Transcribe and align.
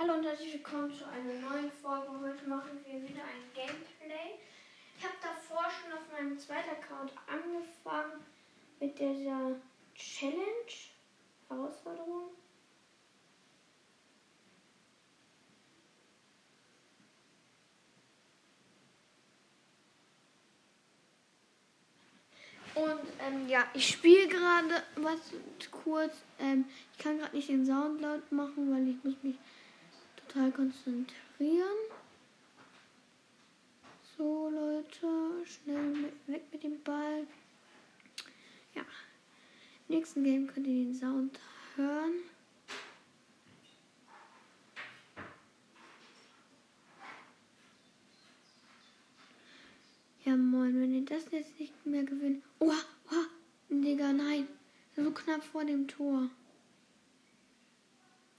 Hallo 0.00 0.14
und 0.14 0.24
herzlich 0.24 0.52
willkommen 0.52 0.92
zu 0.94 1.04
einer 1.08 1.50
neuen 1.50 1.72
Folge. 1.72 2.06
Heute 2.22 2.48
machen 2.48 2.78
wir 2.84 3.02
wieder 3.02 3.24
ein 3.24 3.50
Gameplay. 3.52 4.38
Ich 4.96 5.02
habe 5.02 5.16
davor 5.20 5.64
schon 5.68 5.92
auf 5.92 6.04
meinem 6.12 6.38
zweiten 6.38 6.70
Account 6.70 7.10
angefangen 7.26 8.24
mit 8.78 8.96
dieser 8.96 9.56
Challenge, 9.96 10.70
Herausforderung. 11.48 12.30
Und 22.76 23.00
ähm, 23.26 23.48
ja, 23.48 23.64
ich 23.74 23.88
spiele 23.88 24.28
gerade 24.28 24.84
was 24.94 25.18
kurz. 25.72 26.14
Ähm, 26.38 26.66
ich 26.92 27.02
kann 27.02 27.18
gerade 27.18 27.34
nicht 27.34 27.48
den 27.48 27.66
Sound 27.66 28.00
laut 28.00 28.30
machen, 28.30 28.72
weil 28.72 28.86
ich 28.86 29.02
muss 29.02 29.20
mich 29.24 29.34
total 30.28 30.52
konzentrieren. 30.52 31.78
So 34.16 34.50
Leute, 34.50 35.46
schnell 35.46 36.12
weg 36.26 36.42
mit 36.52 36.62
dem 36.62 36.82
Ball. 36.82 37.26
Ja, 38.74 38.82
im 39.88 39.94
nächsten 39.96 40.24
Game 40.24 40.46
könnt 40.46 40.66
ihr 40.66 40.84
den 40.84 40.94
Sound 40.94 41.38
hören. 41.76 42.12
Ja 50.24 50.36
moin, 50.36 50.78
wenn 50.78 50.94
ihr 50.94 51.04
das 51.06 51.30
jetzt 51.30 51.58
nicht 51.58 51.86
mehr 51.86 52.04
gewinnt. 52.04 52.44
Oh, 52.58 52.70
oh, 53.10 53.14
Digga, 53.70 54.12
nein. 54.12 54.46
So 54.94 55.10
knapp 55.10 55.42
vor 55.42 55.64
dem 55.64 55.88
Tor. 55.88 56.28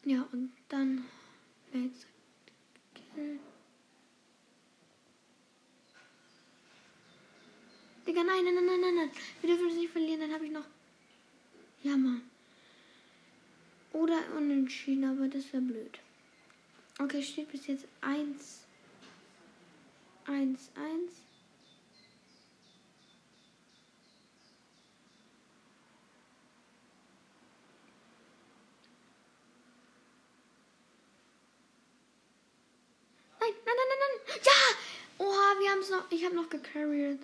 Ja, 0.03 0.27
und 0.31 0.51
dann 0.67 1.05
Kill. 1.71 3.39
Digga, 8.05 8.23
nein, 8.23 8.43
nein, 8.43 8.55
nein, 8.55 8.65
nein, 8.65 8.81
nein, 8.81 8.95
nein. 8.95 9.11
Wir 9.41 9.49
dürfen 9.49 9.69
es 9.69 9.75
nicht 9.75 9.91
verlieren, 9.91 10.21
dann 10.21 10.33
habe 10.33 10.45
ich 10.45 10.51
noch. 10.51 10.65
Ja, 11.83 11.95
Mann. 11.95 12.23
Oder 13.93 14.23
unentschieden, 14.35 15.03
aber 15.05 15.27
das 15.27 15.51
wäre 15.53 15.61
blöd. 15.61 15.99
Okay, 16.99 17.21
steht 17.21 17.51
bis 17.51 17.67
jetzt 17.67 17.87
1. 18.01 18.65
1, 20.25 20.71
1. 20.75 21.11
Nein, 33.39 33.53
nein, 33.65 33.75
nein, 33.75 33.87
nein, 33.89 33.99
nein. 34.27 34.39
Ja! 34.43 34.59
Es 35.81 35.89
noch. 35.89 36.03
Ich 36.11 36.25
habe 36.25 36.35
noch 36.35 36.49
gecarried. 36.49 37.19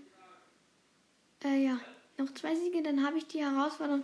Äh, 1.43 1.65
ja. 1.65 1.79
Noch 2.17 2.33
zwei 2.33 2.55
Siege, 2.55 2.81
dann 2.81 3.05
habe 3.05 3.17
ich 3.17 3.27
die 3.27 3.43
Herausforderung 3.43 4.03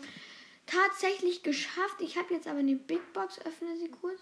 tatsächlich 0.66 1.43
geschafft. 1.43 1.95
Ich 1.99 2.17
habe 2.17 2.33
jetzt 2.33 2.47
aber 2.47 2.59
eine 2.59 2.75
Big 2.75 3.13
Box. 3.13 3.39
Öffne 3.45 3.77
sie 3.77 3.89
kurz. 3.89 4.19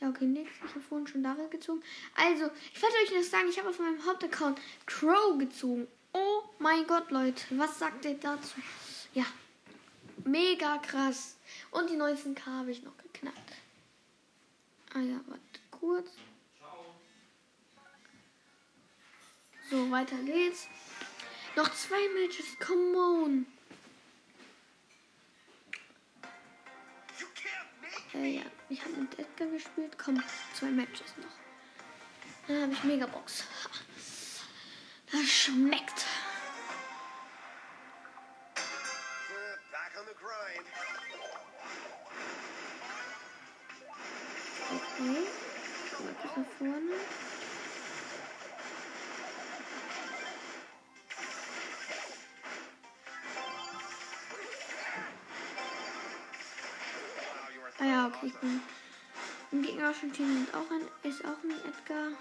Ja, 0.00 0.08
okay, 0.08 0.24
nix. 0.24 0.50
Ich 0.64 0.70
habe 0.70 0.80
vorhin 0.80 1.06
schon 1.06 1.22
darin 1.22 1.50
gezogen. 1.50 1.82
Also, 2.14 2.50
ich 2.72 2.82
wollte 2.82 2.96
euch 3.04 3.12
das 3.18 3.30
sagen. 3.30 3.48
Ich 3.50 3.58
habe 3.58 3.68
auf 3.68 3.78
meinem 3.78 4.04
Hauptaccount 4.06 4.58
Crow 4.86 5.38
gezogen. 5.38 5.86
Oh 6.12 6.42
mein 6.58 6.86
Gott, 6.86 7.10
Leute. 7.10 7.44
Was 7.50 7.78
sagt 7.78 8.04
ihr 8.06 8.14
dazu? 8.14 8.60
Ja. 9.12 9.26
Mega 10.24 10.78
krass. 10.78 11.36
Und 11.70 11.90
die 11.90 11.96
19k 11.96 12.46
habe 12.46 12.70
ich 12.70 12.82
noch 12.82 12.96
geknackt. 12.98 13.52
Ah 14.94 15.00
ja, 15.00 15.20
warte 15.26 15.60
kurz. 15.70 16.10
So, 19.70 19.88
weiter 19.88 20.16
geht's. 20.24 20.66
Noch 21.54 21.72
zwei 21.72 22.08
Matches, 22.20 22.58
come 22.58 22.98
on. 22.98 23.46
Äh, 28.14 28.38
ja, 28.38 28.42
ich 28.68 28.80
habe 28.82 28.94
mit 28.94 29.16
Edgar 29.16 29.46
gespielt. 29.46 29.96
Komm, 29.96 30.20
zwei 30.54 30.70
Matches 30.70 31.14
noch. 31.18 31.30
Dann 32.48 32.62
habe 32.62 32.72
ich 32.72 32.82
Megabox. 32.82 33.44
Das 35.12 35.22
schmeckt. 35.22 36.04
Okay. 44.72 45.26
Mal 46.36 46.46
vorne. 46.58 47.39
Ich 58.22 58.34
bin 58.34 58.60
im 59.52 59.62
gegnerischen 59.62 60.12
Team 60.12 60.44
ist 60.44 60.54
auch 60.54 60.70
ein, 60.70 61.10
ist 61.10 61.24
auch 61.24 61.42
ein 61.42 61.50
Edgar. 61.50 62.12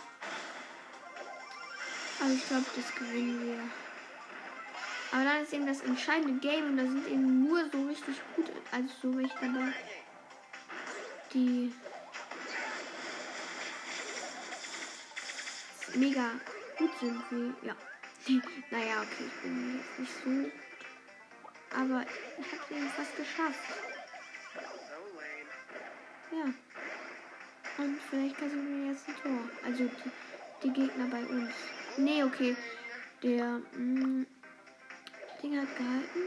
Aber 2.19 2.31
ich 2.31 2.47
glaube, 2.47 2.65
das 2.75 2.95
gewinnen 2.95 3.45
wir. 3.45 3.59
Aber 5.11 5.23
dann 5.23 5.43
ist 5.43 5.53
eben 5.53 5.65
das 5.65 5.81
entscheidende 5.81 6.39
Game 6.39 6.65
und 6.65 6.77
da 6.77 6.83
sind 6.83 7.07
eben 7.07 7.43
nur 7.43 7.69
so 7.71 7.87
richtig 7.87 8.15
gut, 8.35 8.45
also 8.71 8.89
so 9.01 9.17
welche 9.17 9.33
dabei, 9.41 9.73
die 11.33 11.73
mega 15.95 16.31
gut 16.77 16.91
sind 16.99 17.23
wie, 17.31 17.67
ja. 17.67 17.75
naja, 18.69 19.01
okay, 19.01 19.25
ich 19.27 19.41
bin 19.41 19.79
jetzt 19.79 19.99
nicht 19.99 20.11
so. 20.23 20.51
Aber 21.75 22.05
ich 22.39 22.51
habe 22.51 22.61
es 22.69 22.77
eben 22.77 22.89
fast 22.89 23.17
geschafft. 23.17 23.98
Ja. 26.31 27.83
Und 27.83 27.99
vielleicht 28.09 28.37
kassieren 28.37 28.83
wir 28.83 28.91
jetzt 28.91 29.07
ein 29.07 29.15
Tor. 29.21 29.49
Also 29.65 29.83
die, 29.83 30.11
die 30.63 30.73
Gegner 30.73 31.07
bei 31.07 31.25
uns. 31.25 31.51
Nee, 31.97 32.23
okay. 32.23 32.55
Der 33.23 33.61
mh, 33.77 34.25
Ding 35.41 35.59
hat 35.59 35.75
gehalten. 35.77 36.19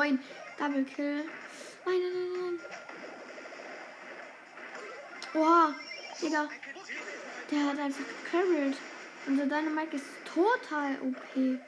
9. 0.00 0.18
Double 0.58 0.84
Kill. 0.84 1.24
Nein, 1.84 2.00
nein, 2.00 2.12
nein, 2.14 2.32
nein. 2.40 2.58
Oha, 5.34 5.74
Digga. 6.22 6.48
Der 7.50 7.66
hat 7.66 7.78
einfach 7.78 8.04
gecarried. 8.24 8.76
Unser 9.26 9.44
Dynamite 9.44 9.96
ist 9.96 10.06
total 10.24 10.96
OP. 11.02 11.60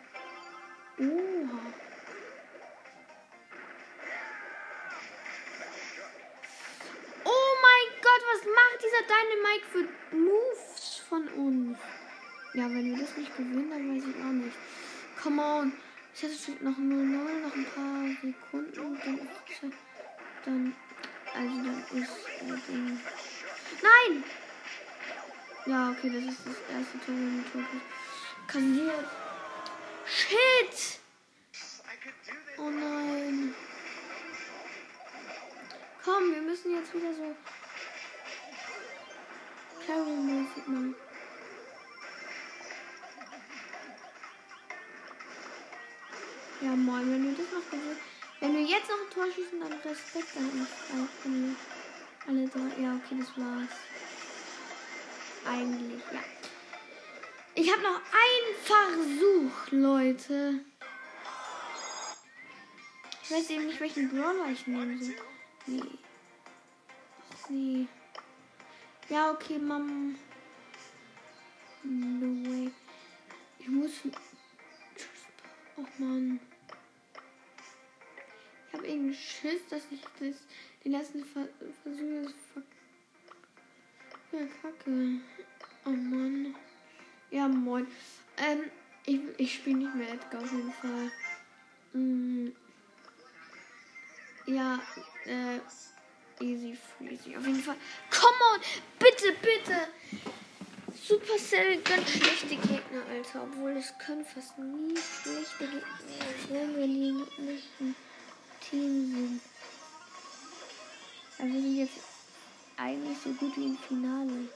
Oha. 0.99 1.61
Oh 7.25 7.53
mein 7.67 7.89
Gott, 8.01 8.23
was 8.33 8.43
macht 8.59 8.79
dieser 8.83 9.05
Dynamite 9.13 9.67
für 9.71 10.17
Moves 10.17 11.03
von 11.07 11.29
uns? 11.29 11.79
Ja, 12.55 12.65
wenn 12.65 12.95
wir 12.95 12.99
das 12.99 13.15
nicht 13.19 13.37
gewinnen, 13.37 13.71
dann 13.71 13.95
weiß 13.95 14.05
ich 14.05 14.17
auch 14.25 14.33
nicht. 14.33 14.57
Come 15.23 15.43
on. 15.43 15.73
Ich 16.15 16.23
hatte 16.23 16.35
steht 16.35 16.63
noch 16.63 16.77
0-0, 16.77 16.81
noch 16.83 17.55
ein 17.55 17.67
paar 17.75 18.09
Sekunden. 18.21 18.99
Dann 19.65 19.73
dann, 20.45 20.75
also 21.35 21.57
dann 21.57 22.03
ist 22.03 22.11
äh, 22.41 22.73
Ding. 22.73 23.01
Nein! 23.83 24.25
Ja, 25.67 25.91
okay, 25.91 26.11
das 26.11 26.35
ist 26.35 26.47
das 26.47 26.77
erste 26.77 26.99
Tor, 26.99 27.15
wenn 27.15 27.45
Tor 27.53 27.63
kassiert. 28.47 29.09
Shit! 30.05 31.01
Oh 32.59 32.69
nein. 32.69 33.55
Komm, 36.05 36.35
wir 36.35 36.43
müssen 36.43 36.75
jetzt 36.75 36.93
wieder 36.95 37.15
so 37.15 37.35
Carry-mäßig 39.87 40.67
machen. 40.67 40.95
Ja, 46.63 46.77
moin, 46.77 47.11
wenn 47.11 47.25
wir 47.25 47.33
das 47.33 47.53
noch 47.53 47.71
gewinnen. 47.71 47.97
Wenn 48.39 48.55
wir 48.55 48.63
jetzt 48.63 48.89
noch 48.89 48.97
ein 48.97 49.11
Tor 49.13 49.27
schießen, 49.27 49.59
dann 49.59 49.73
Respekt 49.73 50.37
an 50.37 50.51
uns. 50.51 50.69
Alle, 51.25 51.57
alle 52.27 52.49
drei. 52.49 52.83
Ja, 52.83 52.95
okay, 52.95 53.17
das 53.19 53.37
war's. 53.37 53.69
Eigentlich, 55.45 56.03
ja. 56.13 56.21
Ich 57.55 57.71
habe 57.71 57.83
noch 57.83 58.01
einen 58.01 58.55
Versuch, 58.63 59.71
Leute. 59.73 60.61
weiß 63.29 63.51
eben 63.51 63.67
nicht, 63.67 63.81
welchen 63.81 64.09
Brawler 64.11 64.51
ich 64.53 64.67
nehmen 64.67 65.03
soll. 65.03 65.15
Nee. 65.67 65.83
Ach, 67.33 67.49
nee. 67.49 67.87
Ja, 69.09 69.33
okay, 69.33 69.59
Mom. 69.59 70.15
No 71.83 72.51
way. 72.51 72.71
Ich 73.59 73.69
muss. 73.69 73.91
Oh 75.77 75.85
Mann. 75.99 76.41
Ich 78.73 78.79
habe 78.79 78.89
irgendwie 78.89 79.15
Schiss, 79.15 79.61
dass 79.69 79.83
ich 79.91 80.01
das 80.19 80.37
den 80.83 80.93
letzten 80.93 81.23
Ver 81.27 81.47
Versuch 81.83 82.31
ver 82.55 82.63
ja, 84.33 84.47
kacke. 84.63 85.21
Oh 85.85 85.91
Mann. 85.91 86.55
Ja, 87.31 87.49
moin. 87.49 87.87
Ähm, 88.39 88.71
ich, 89.05 89.21
ich 89.37 89.55
spiele 89.57 89.77
nicht 89.77 89.95
mehr 89.95 90.15
Edgar 90.15 90.43
auf 90.43 90.53
jeden 90.53 90.73
Fall. 90.73 91.13
Mm. 91.93 92.53
Ja, 94.47 94.81
äh, 95.27 96.43
easy 96.43 96.75
freezy. 96.75 97.37
Auf 97.37 97.47
jeden 97.47 97.63
Fall. 97.63 97.77
Come 98.11 98.55
on! 98.55 98.61
Bitte, 98.99 99.35
bitte! 99.43 99.89
Supercell 100.95 101.83
ganz 101.83 102.09
schlechte 102.09 102.57
Gegner, 102.57 103.05
Alter. 103.11 103.43
Obwohl 103.43 103.73
es 103.73 103.93
können 103.99 104.25
fast 104.25 104.59
nie 104.59 104.97
schlechte 104.97 105.67
Gegner 105.67 105.85
sein, 106.49 106.75
wenn 106.75 106.95
die 106.95 107.13
nicht 107.43 107.69
Team 108.73 109.13
sind. 109.13 109.41
Aber 111.39 111.49
wir 111.49 111.61
sind 111.61 111.77
jetzt 111.77 111.99
eigentlich 112.79 113.19
so 113.23 113.31
gut 113.35 113.57
wie 113.57 113.67
im 113.67 113.79
Finale. 113.79 114.49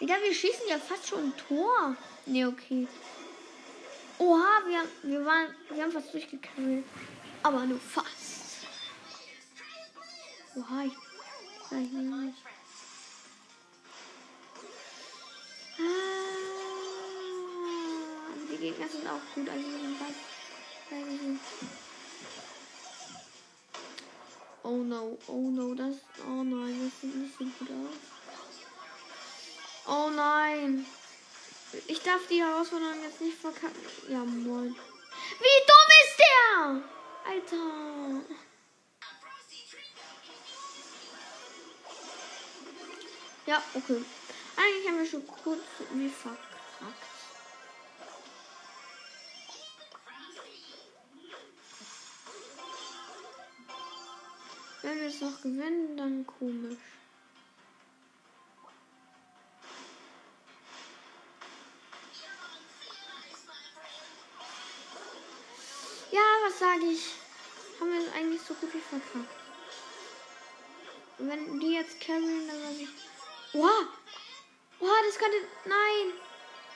Digga, 0.00 0.14
wir 0.20 0.34
schießen 0.34 0.68
ja 0.68 0.78
fast 0.78 1.06
schon 1.06 1.24
ein 1.24 1.36
Tor. 1.36 1.96
Ne, 2.26 2.46
okay. 2.46 2.88
Oha, 4.18 4.62
wir, 4.66 4.84
wir, 5.02 5.24
waren, 5.24 5.54
wir 5.70 5.84
haben 5.84 5.92
fast 5.92 6.12
durchgekarrt. 6.12 6.84
Aber 7.42 7.64
nur 7.64 7.78
fast. 7.78 8.66
Oha, 10.56 10.84
ich. 10.86 10.92
Ich 11.70 11.92
nicht. 11.92 12.38
Ah, 15.78 15.82
die 18.50 18.56
Gegner 18.56 18.88
sind 18.88 19.06
auch 19.06 19.34
gut. 19.34 19.48
Also 19.48 19.64
wir 19.64 19.78
sind 19.78 19.98
gut. 19.98 20.25
Oh 24.62 24.82
no, 24.82 25.18
oh 25.26 25.50
no, 25.50 25.74
das. 25.74 25.96
Oh 26.26 26.42
nein, 26.42 26.90
das 26.90 27.00
sieht 27.00 27.16
nicht 27.16 27.36
so 27.36 27.44
gut 27.44 27.68
aus. 27.70 27.96
Oh 29.88 30.10
nein. 30.10 30.86
Ich 31.88 32.00
darf 32.02 32.26
die 32.28 32.42
Herausforderung 32.42 33.02
jetzt 33.02 33.20
nicht 33.20 33.38
verkacken. 33.38 33.80
Ja, 34.08 34.18
moin. 34.18 34.74
Wie 35.38 35.58
dumm 35.66 35.88
ist 36.04 36.18
der? 36.18 36.82
Alter. 37.24 38.22
Ja, 43.46 43.62
okay. 43.74 44.04
Eigentlich 44.56 44.88
haben 44.88 44.98
wir 44.98 45.06
schon 45.06 45.26
kurz 45.26 45.62
wie 45.92 46.08
verkackt. 46.08 47.15
Es 55.06 55.20
noch 55.20 55.40
gewinnen, 55.40 55.96
dann 55.96 56.26
komisch. 56.26 56.78
Ja, 66.10 66.20
was 66.44 66.58
sage 66.58 66.86
ich? 66.86 67.14
Haben 67.78 67.92
wir 67.92 68.12
eigentlich 68.14 68.42
so 68.42 68.54
gut 68.54 68.74
wie 68.74 68.80
verkackt. 68.80 69.30
Wenn 71.18 71.60
die 71.60 71.74
jetzt 71.74 72.00
carryen, 72.00 72.48
dann 72.48 72.62
weiß 72.64 72.80
ich. 72.80 72.88
Wow! 73.52 73.86
Wow, 74.80 74.90
das 75.06 75.18
könnte. 75.18 75.36
Nein! 75.66 76.14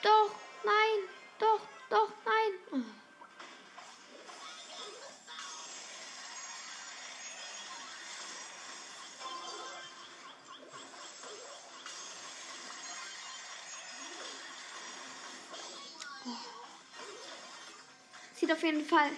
Doch! 0.03 0.31
Nein! 0.63 1.09
Doch! 1.37 1.59
Doch! 1.89 2.09
Nein! 2.23 2.59
Oh. 2.71 3.00
Sieht 18.51 18.57
auf 18.57 18.63
jeden 18.63 18.85
Fall. 18.85 19.11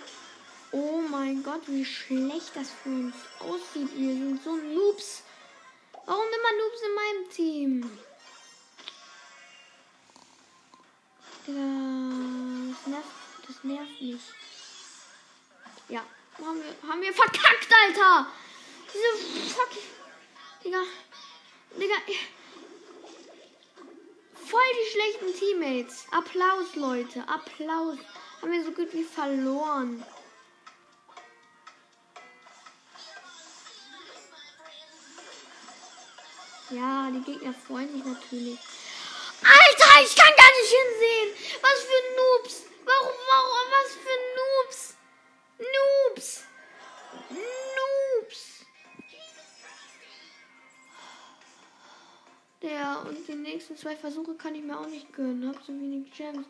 Oh 0.71 1.01
mein 1.09 1.41
Gott, 1.41 1.61
wie 1.65 1.83
schlecht 1.83 2.55
das 2.55 2.69
für 2.69 2.89
uns 2.89 3.15
aussieht. 3.39 3.89
Wir 3.95 4.13
sind 4.13 4.43
so 4.43 4.55
Noobs. 4.55 5.23
Warum 6.05 6.25
immer 6.25 6.51
Noobs 6.59 6.81
in 6.85 6.93
meinem 6.93 7.29
Team? 7.31 7.99
Das 11.47 12.87
nervt, 12.87 13.07
das 13.47 13.63
nervt 13.63 14.01
mich. 14.01 14.21
Ja, 15.89 16.03
haben 16.37 16.61
wir, 16.61 16.89
haben 16.89 17.01
wir 17.01 17.13
verkackt, 17.13 17.73
Alter. 17.87 18.27
Diese 18.93 19.49
fucking... 19.55 19.81
Digga, 20.63 20.83
Digga, 21.75 21.95
voll 24.45 24.61
die 24.73 24.91
schlechten 24.91 25.39
Teammates. 25.39 26.05
Applaus, 26.11 26.75
Leute, 26.75 27.27
Applaus. 27.27 27.97
Haben 28.43 28.51
wir 28.51 28.65
so 28.65 28.71
gut 28.71 28.91
wie 28.91 29.05
verloren. 29.05 30.03
Ja, 36.69 37.09
die 37.09 37.21
Gegner 37.21 37.53
freuen 37.53 37.89
sich 37.89 38.03
natürlich. 38.03 38.59
Alter, 39.43 40.03
ich 40.03 40.13
kann 40.17 40.33
gar 40.35 40.51
nicht 40.59 40.73
hinsehen. 40.75 41.57
Was 41.61 41.79
für 41.83 42.01
Noobs. 42.17 42.63
Warum, 42.83 43.15
warum, 43.29 43.71
was 43.71 43.93
für 43.93 44.17
Noobs? 44.35 44.95
Noobs. 45.59 46.43
Noobs. 47.29 48.65
Ja, 52.61 52.99
und 53.03 53.25
die 53.25 53.35
nächsten 53.35 53.77
zwei 53.77 53.95
Versuche 53.95 54.35
kann 54.35 54.53
ich 54.55 54.63
mir 54.63 54.77
auch 54.77 54.87
nicht 54.87 55.13
gönnen. 55.13 55.47
Hab 55.47 55.63
so 55.63 55.71
wenig 55.71 56.11
Gems. 56.11 56.45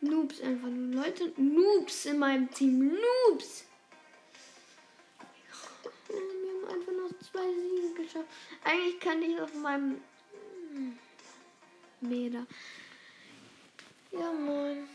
Noobs 0.00 0.40
einfach 0.40 0.68
nur. 0.68 1.04
Leute, 1.04 1.32
Noobs 1.36 2.06
in 2.06 2.18
meinem 2.18 2.50
Team. 2.50 2.94
Noobs. 2.94 3.64
Wir 6.08 6.16
haben 6.16 6.74
einfach 6.74 6.92
noch 6.92 7.18
zwei 7.20 7.46
Siege 7.52 8.02
geschafft. 8.02 8.28
Eigentlich 8.64 9.00
kann 9.00 9.22
ich 9.22 9.40
auf 9.40 9.54
meinem 9.54 10.00
Meter. 12.00 12.46
Ja, 14.12 14.32
moin. 14.32 14.88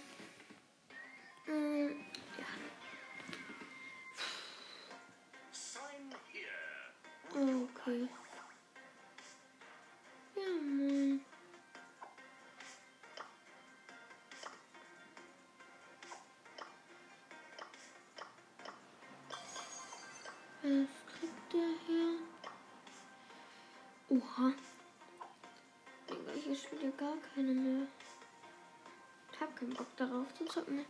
Mm, 1.48 1.92
Digga, 24.38 26.32
hier 26.44 26.56
spielt 26.56 26.84
ja 26.84 26.90
gar 26.98 27.16
keine 27.34 27.54
mehr. 27.54 27.88
Ich 29.32 29.40
hab 29.40 29.56
keinen 29.56 29.74
Bock 29.74 29.88
darauf 29.96 30.34
zu 30.34 30.44
zocken. 30.46 30.86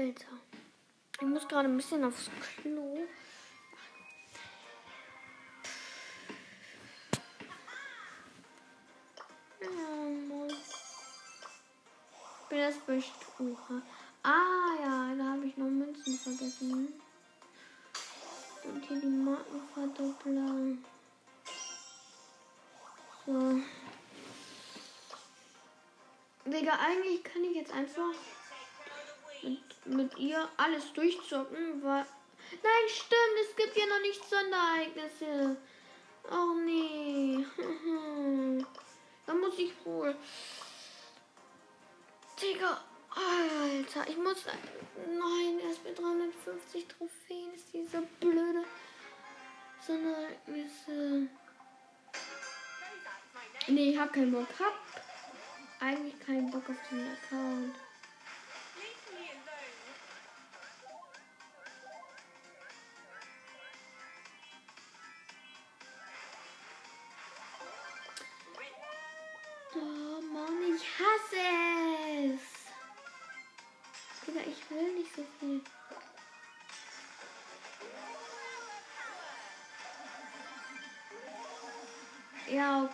Alter. 0.00 0.32
Ich 1.16 1.26
muss 1.26 1.46
gerade 1.46 1.68
ein 1.68 1.76
bisschen 1.76 2.02
aufs 2.04 2.30
Klo. 2.62 3.00
Ich 9.60 9.68
bin 12.48 12.58
erst 12.58 12.86
bei. 12.86 13.02
Ah 14.22 14.72
ja, 14.82 15.14
da 15.18 15.24
habe 15.32 15.44
ich 15.44 15.56
noch 15.58 15.66
Münzen 15.66 16.18
vergessen. 16.18 16.94
Und 18.64 18.86
hier 18.86 19.00
die 19.02 19.06
Markenverdoppler. 19.06 20.78
So. 23.26 23.60
Digga, 26.46 26.78
eigentlich 26.86 27.22
kann 27.22 27.44
ich 27.44 27.56
jetzt 27.56 27.72
einfach 27.72 28.14
mit, 29.42 29.86
mit 29.86 30.18
ihr 30.18 30.48
alles 30.56 30.92
durchzocken, 30.92 31.82
weil. 31.82 32.06
Nein, 32.62 32.88
stimmt, 32.88 33.48
es 33.48 33.56
gibt 33.56 33.76
ja 33.76 33.86
noch 33.86 34.00
nicht 34.00 34.22
Sonderereignisse. 34.28 35.56
Oh 36.30 36.54
nee. 36.64 37.44
da 39.26 39.34
muss 39.34 39.58
ich 39.58 39.72
wohl. 39.84 40.16
Digga, 42.40 42.80
Alter, 43.10 44.08
ich 44.08 44.16
muss. 44.16 44.44
Nein, 45.06 45.60
erst 45.66 45.84
mit 45.84 45.98
350 45.98 46.86
Trophäen 46.88 47.54
ist 47.54 47.72
diese 47.72 48.02
blöde 48.18 48.64
Sonderereignisse. 49.86 51.28
Nee, 53.68 53.90
ich 53.90 53.98
hab 53.98 54.12
keinen 54.12 54.32
Bock. 54.32 54.48
Hab 54.58 54.74
eigentlich 55.80 56.18
keinen 56.20 56.50
Bock 56.50 56.68
auf 56.68 56.88
den 56.90 57.06
Account. 57.12 57.74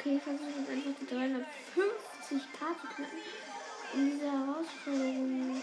Okay, 0.06 0.16
ich 0.16 0.22
versuche 0.22 0.50
jetzt 0.58 0.70
einfach 0.70 0.92
die 1.00 1.06
350k 1.06 2.80
zu 2.80 2.86
knacken, 2.94 3.20
um 3.94 4.10
diese 4.10 4.30
Herausforderung 4.30 5.62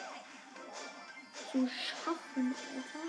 zu 1.51 1.67
schaffen, 1.67 2.55
Alter. 2.75 3.03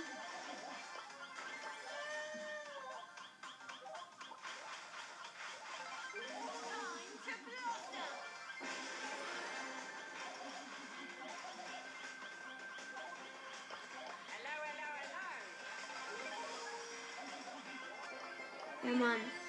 Ja, 18.82 18.90
Mann. 18.90 19.43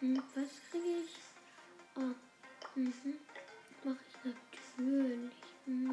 Hm, 0.00 0.22
was 0.34 0.48
kriege 0.70 1.02
ich? 1.04 1.14
Oh, 1.94 2.14
mhm. 2.74 3.18
Mache 3.84 3.98
ich 4.08 4.16
natürlich. 4.24 5.32
Ja. 5.66 5.72
Bin 5.74 5.92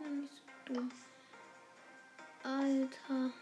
ja 0.00 0.08
nicht 0.08 0.32
so 0.32 0.72
dumm. 0.72 0.90
Alter. 2.42 3.32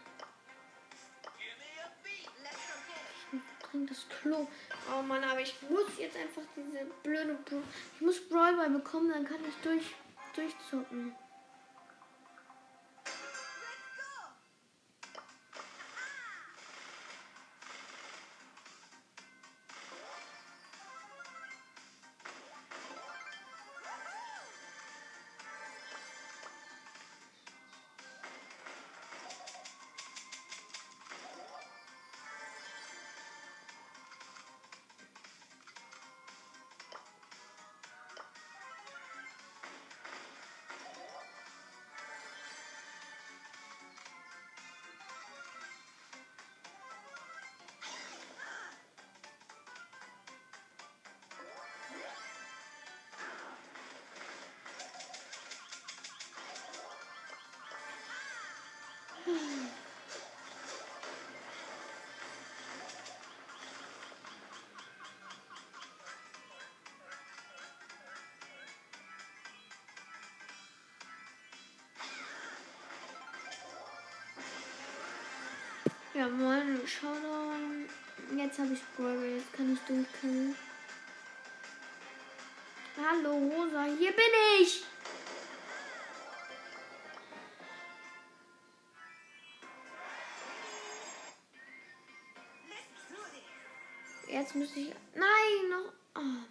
Ich 3.31 3.65
trinke 3.65 3.93
das 3.93 4.09
Klo. 4.09 4.47
Oh 4.91 5.01
Mann, 5.01 5.23
aber 5.23 5.39
ich 5.39 5.55
muss 5.69 5.97
jetzt 5.97 6.17
einfach 6.17 6.41
diese 6.57 6.85
blöde 7.01 7.35
Bro 7.45 7.61
Ich 7.95 8.01
muss 8.01 8.27
Brawl 8.27 8.57
Ball 8.57 8.71
bekommen, 8.71 9.09
dann 9.09 9.25
kann 9.25 9.39
ich 9.47 9.55
durch 9.63 9.95
durchzocken. 10.35 11.15
Ja, 76.19 76.27
moin, 76.27 76.85
Showdown. 76.85 77.87
Jetzt 78.35 78.59
habe 78.59 78.73
ich 78.73 78.81
Brawl, 78.97 79.23
jetzt 79.23 79.53
kann 79.53 79.71
ich 79.71 79.79
durchkommen. 79.87 80.53
Hallo, 82.97 83.37
Rosa, 83.37 83.85
hier 83.97 84.11
bin 84.11 84.25
ich! 84.61 84.83
Jetzt 94.27 94.55
muss 94.55 94.75
ich. 94.75 94.93
Nein, 95.15 95.69
noch. 95.69 95.93
Oh 96.15 96.19
Mann. 96.19 96.45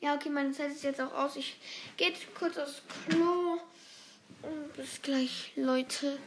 Ja, 0.00 0.14
okay, 0.14 0.30
meine 0.30 0.52
Zeit 0.52 0.70
ist 0.70 0.84
jetzt 0.84 1.00
auch 1.00 1.12
aus. 1.12 1.34
Ich 1.34 1.58
gehe 1.96 2.12
kurz 2.38 2.56
aufs 2.56 2.82
Klo. 3.08 3.58
Und 4.42 4.76
bis 4.76 5.02
gleich, 5.02 5.50
Leute. 5.56 6.20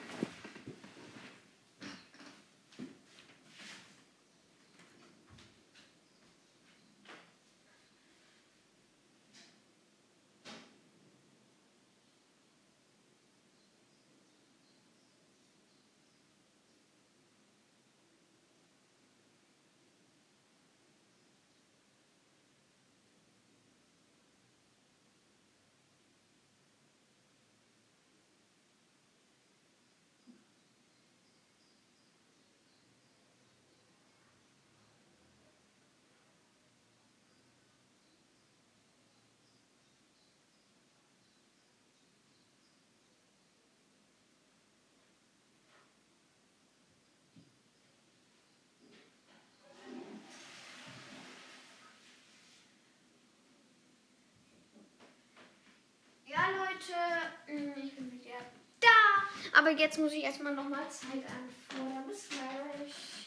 Ja, 56.31 56.47
Leute, 56.79 57.61
mm, 57.61 57.73
ich 57.83 57.95
bin 57.95 58.11
wieder 58.11 58.37
da. 58.79 59.57
Aber 59.59 59.71
jetzt 59.71 59.99
muss 59.99 60.13
ich 60.13 60.23
erstmal 60.23 60.55
nochmal 60.55 60.89
Zeit 60.89 61.25
anfordern. 61.25 62.07
Bis 62.07 62.29
gleich. 62.29 63.19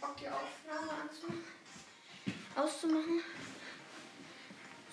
Bock, 0.00 0.07
die 0.20 0.28
Aufnahme 0.28 1.02
anzumachen. 1.02 1.44
Auszumachen. 2.56 3.20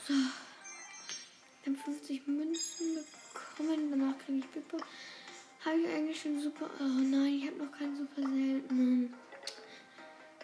So. 0.08 0.14
Wir 0.14 1.74
haben 1.74 1.82
50 1.84 2.28
Münzen 2.28 2.96
bekommen. 3.34 3.92
Danach 3.92 4.18
kriege 4.20 4.40
ich 4.40 4.48
Big. 4.50 4.64
Habe 5.64 5.80
ich 5.80 5.88
eigentlich 5.88 6.22
schon 6.22 6.40
super. 6.40 6.70
Oh 6.80 6.84
nein, 6.84 7.40
ich 7.42 7.48
habe 7.48 7.66
noch 7.66 7.72
keinen 7.72 7.98
super 7.98 8.22
seltenen. 8.22 9.14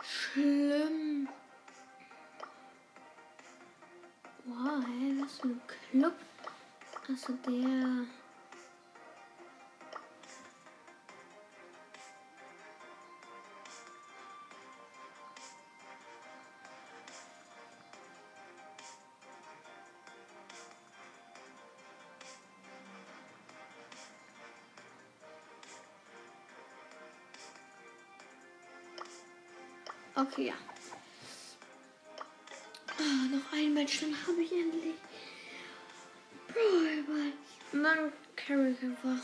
Schlimm. 0.02 1.30
Wow, 4.46 4.84
hä, 4.84 5.22
was 5.22 5.40
für 5.40 5.50
ein 5.50 5.62
Club? 5.92 6.16
Achso, 7.08 7.34
der. 7.46 8.21
Okay, 30.22 30.48
ja. 30.48 30.54
Oh, 33.00 33.36
noch 33.36 33.54
ein 33.54 33.74
Match, 33.74 34.02
dann 34.02 34.16
habe 34.28 34.44
ich 34.44 34.52
endlich. 34.52 34.94
Bro, 36.48 37.18
Und 37.72 37.84
dann 37.84 38.14
carry 38.36 38.72
ich 38.72 38.84
einfach. 38.84 39.18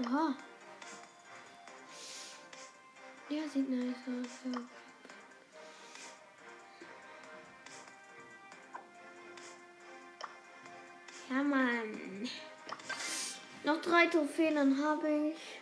Oha. 0.00 0.34
Ja, 3.28 3.48
sieht 3.48 3.70
nice 3.70 3.94
aus. 4.08 4.52
Ja. 4.52 4.60
Ja, 11.30 11.42
Mann. 11.42 12.28
Noch 13.62 13.80
drei 13.80 14.06
Trophäen, 14.06 14.56
dann 14.56 14.84
habe 14.84 15.08
ich. 15.08 15.60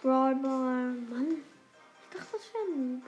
Brawlball. 0.00 0.92
Mann. 0.92 1.42
Ich 2.10 2.16
dachte, 2.16 2.32
das 2.32 2.54
wäre 2.54 2.64
ein 2.64 2.92
Noob. 2.92 3.04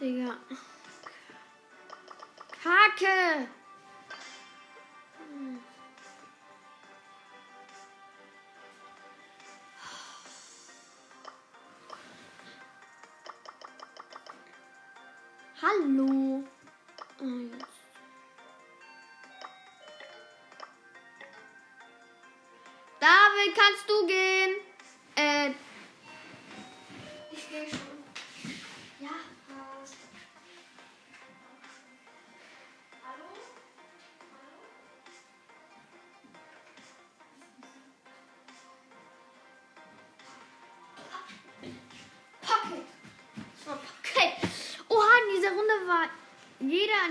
Digga. 0.00 0.36
Kacke! 2.68 3.48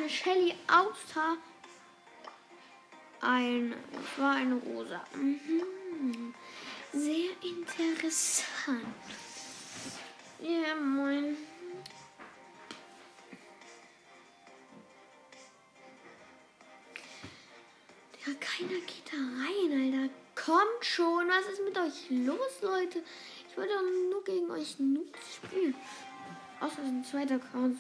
Eine 0.08 0.10
Shelly 0.10 0.56
außer 0.68 1.38
ein, 3.20 3.74
war 4.16 4.36
eine 4.36 4.56
Rosa. 4.56 5.04
Mhm. 5.14 6.34
Sehr 6.94 7.32
interessant. 7.42 8.86
Ja, 10.40 10.76
moin. 10.76 11.36
Ja, 18.26 18.34
keiner 18.40 18.80
geht 18.80 19.12
da 19.12 19.18
rein, 19.18 19.94
Alter. 19.94 20.14
Kommt 20.36 20.86
schon, 20.86 21.28
was 21.28 21.52
ist 21.52 21.64
mit 21.66 21.78
euch 21.78 22.10
los, 22.10 22.62
Leute? 22.62 23.04
Ich 23.50 23.58
wollte 23.58 23.74
doch 23.74 23.82
nur 24.12 24.24
gegen 24.24 24.50
euch 24.52 24.80
Noobs 24.80 25.36
spielen. 25.36 25.76
Außer 26.62 26.82
ein 26.82 27.04
zweiter 27.04 27.36
Account. 27.36 27.78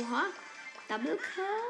Oha, 0.00 0.32
Double 0.88 1.18
Kill. 1.34 1.44
Winning. 1.44 1.69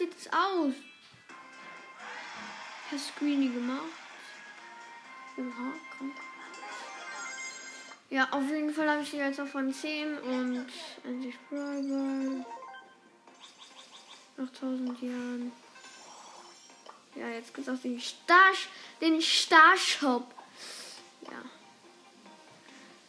Sieht 0.00 0.14
das 0.14 0.32
aus? 0.32 0.72
Hast 2.90 3.08
Screeny 3.08 3.48
gemacht? 3.48 3.84
Oha, 5.36 5.72
krank. 5.94 6.16
Ja, 8.08 8.28
auf 8.30 8.48
jeden 8.48 8.72
Fall 8.72 8.88
habe 8.88 9.02
ich 9.02 9.10
die 9.10 9.18
jetzt 9.18 9.38
auch 9.38 9.46
von 9.46 9.70
10 9.70 10.16
und 10.18 10.66
endlich 11.04 11.38
Brawlball. 11.50 12.46
Nach 14.38 14.48
1000 14.48 15.02
Jahren. 15.02 15.52
Ja, 17.14 17.28
jetzt 17.28 17.52
gibt's 17.52 17.68
auch 17.68 17.80
den 17.82 18.00
Star, 18.00 18.52
den 19.02 19.20
Star 19.20 19.76
Shop. 19.76 20.34
Ja. 21.22 21.42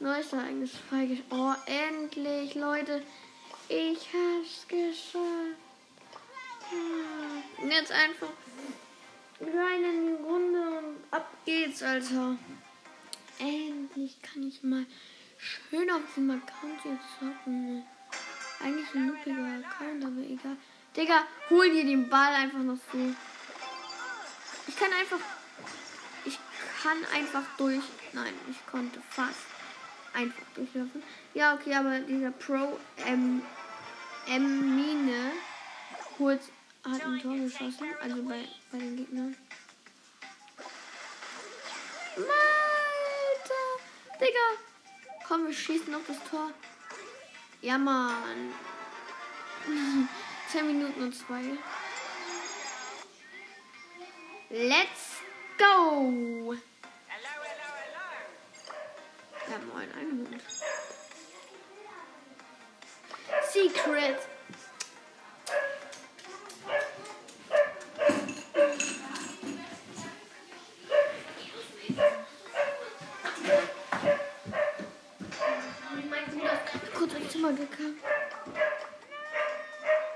Neues 0.02 0.34
Ereignis 0.34 0.72
freigeschaltet. 0.90 1.32
Oh, 1.32 1.54
endlich, 1.68 2.56
Leute. 2.56 3.02
Ich 3.70 4.10
hab's 4.14 4.68
geschafft. 4.68 5.71
Und 7.58 7.72
jetzt 7.72 7.92
einfach 7.92 8.30
rein 9.40 9.84
in 9.84 10.08
die 10.08 10.24
Runde 10.24 10.62
und 10.78 10.98
ab 11.12 11.28
geht's, 11.46 11.84
Alter. 11.84 12.38
Endlich 13.40 14.22
kann 14.22 14.44
ich 14.44 14.62
mal 14.64 14.86
schön 15.38 15.90
auf 15.90 16.02
dem 16.16 16.30
Account 16.32 16.80
jetzt 16.86 17.20
zocken. 17.20 17.84
Eigentlich 18.64 18.94
ein 18.94 19.08
loopiger 19.08 19.66
Account, 19.66 20.06
aber 20.06 20.22
egal. 20.22 20.58
Digga, 20.96 21.26
hol 21.50 21.70
dir 21.72 21.86
den 21.86 22.10
Ball 22.10 22.34
einfach 22.36 22.60
noch 22.60 22.78
so. 22.92 23.16
Ich 24.68 24.76
kann 24.78 24.92
einfach. 24.94 25.20
Ich 26.26 26.38
kann 26.84 26.98
einfach 27.14 27.44
durch. 27.58 27.84
Nein, 28.14 28.34
ich 28.50 28.66
konnte 28.68 29.02
fast 29.10 29.48
einfach 30.14 30.44
durchlaufen. 30.54 31.02
Ja, 31.34 31.56
okay, 31.56 31.74
aber 31.74 32.00
dieser 32.00 32.32
Pro 32.32 32.78
M. 33.06 33.42
M. 34.28 34.76
Mine 34.76 35.32
holt, 36.20 36.42
hat 36.84 37.04
ein 37.04 37.20
Tor 37.20 37.36
geschossen. 37.36 37.88
Also 38.02 38.24
bei, 38.24 38.48
bei 38.72 38.78
den 38.78 38.98
Gegnern. 38.98 39.36
Alter! 42.16 42.34
Digga! 44.20 44.48
Komm, 45.28 45.48
wir 45.48 45.54
schießen 45.54 45.94
auf 45.96 46.02
das 46.08 46.18
Tor. 46.30 46.52
Ja, 47.62 47.78
Mann. 47.78 48.54
10 50.52 50.68
Minuten 50.68 51.04
und 51.04 51.16
2. 51.16 51.58
Let's 54.50 55.22
go! 55.58 56.56
Ja, 59.52 59.58
moin, 59.74 59.92
ein 60.00 60.12
Hund. 60.12 60.42
Secret. 63.52 64.18
Mein 76.10 76.26
Bruder 76.26 76.54
ist 76.54 76.66
gerade 76.66 76.88
kurz 76.94 77.14
ins 77.14 77.32
Zimmer 77.34 77.52
gekommen. 77.52 78.00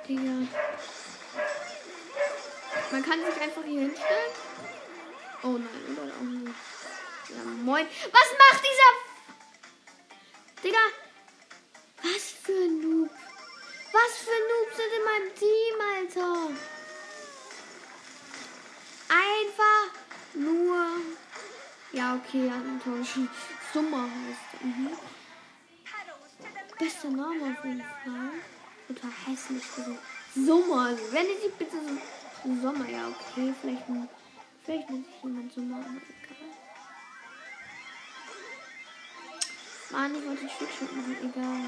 Digga. 0.08 0.47
Man 2.91 2.95
kann 3.06 3.20
sich 3.20 3.41
einfach 3.41 3.63
hier 3.63 3.82
hinstellen. 3.82 4.32
Oh 5.44 5.58
nein, 5.60 5.98
oder 6.02 6.13
auch 6.13 6.22
nicht. 6.22 6.56
Ja, 7.30 7.44
moin. 7.63 7.88
Was 8.12 8.30
macht 8.44 8.63
dieser... 8.63 8.91
Digga. 10.63 10.86
Was 12.02 12.24
für 12.44 12.52
ein 12.52 12.80
Noob. 12.82 13.12
Was 13.94 14.18
für 14.18 14.39
Noobs 14.50 14.76
sind 14.76 14.94
in 14.98 15.04
meinem 15.04 15.36
Team, 15.36 15.76
Alter. 15.96 16.50
Einfach 19.08 19.88
nur... 20.34 20.76
Ja, 21.91 22.15
okay, 22.15 22.48
enttäuschend. 22.48 23.30
Summer 23.72 24.04
heißt. 24.04 24.63
Mhm. 24.63 24.89
Bester 26.78 27.10
Name 27.10 27.56
auf 27.58 27.63
jeden 27.63 27.82
Fall. 27.82 28.32
Total 28.88 29.12
hässlich 29.26 29.63
gesagt. 29.76 30.00
Sommer. 30.36 30.98
Wenn 31.12 31.26
ich 31.28 31.41
die 31.46 31.50
bitte 31.58 31.78
so 31.78 31.98
Sommer, 32.45 32.88
ja 32.88 33.08
okay, 33.08 33.53
vielleicht, 33.60 33.84
vielleicht 34.63 34.89
nennt 34.89 35.05
sich 35.08 35.23
jemand 35.23 35.51
Sommer, 35.51 35.77
aber 35.77 35.88
egal. 35.88 36.36
Mann, 39.89 40.15
ich 40.15 40.25
wollte 40.25 40.41
den 40.41 40.49
Schwitschut 40.49 40.95
machen, 40.95 41.17
egal. 41.23 41.62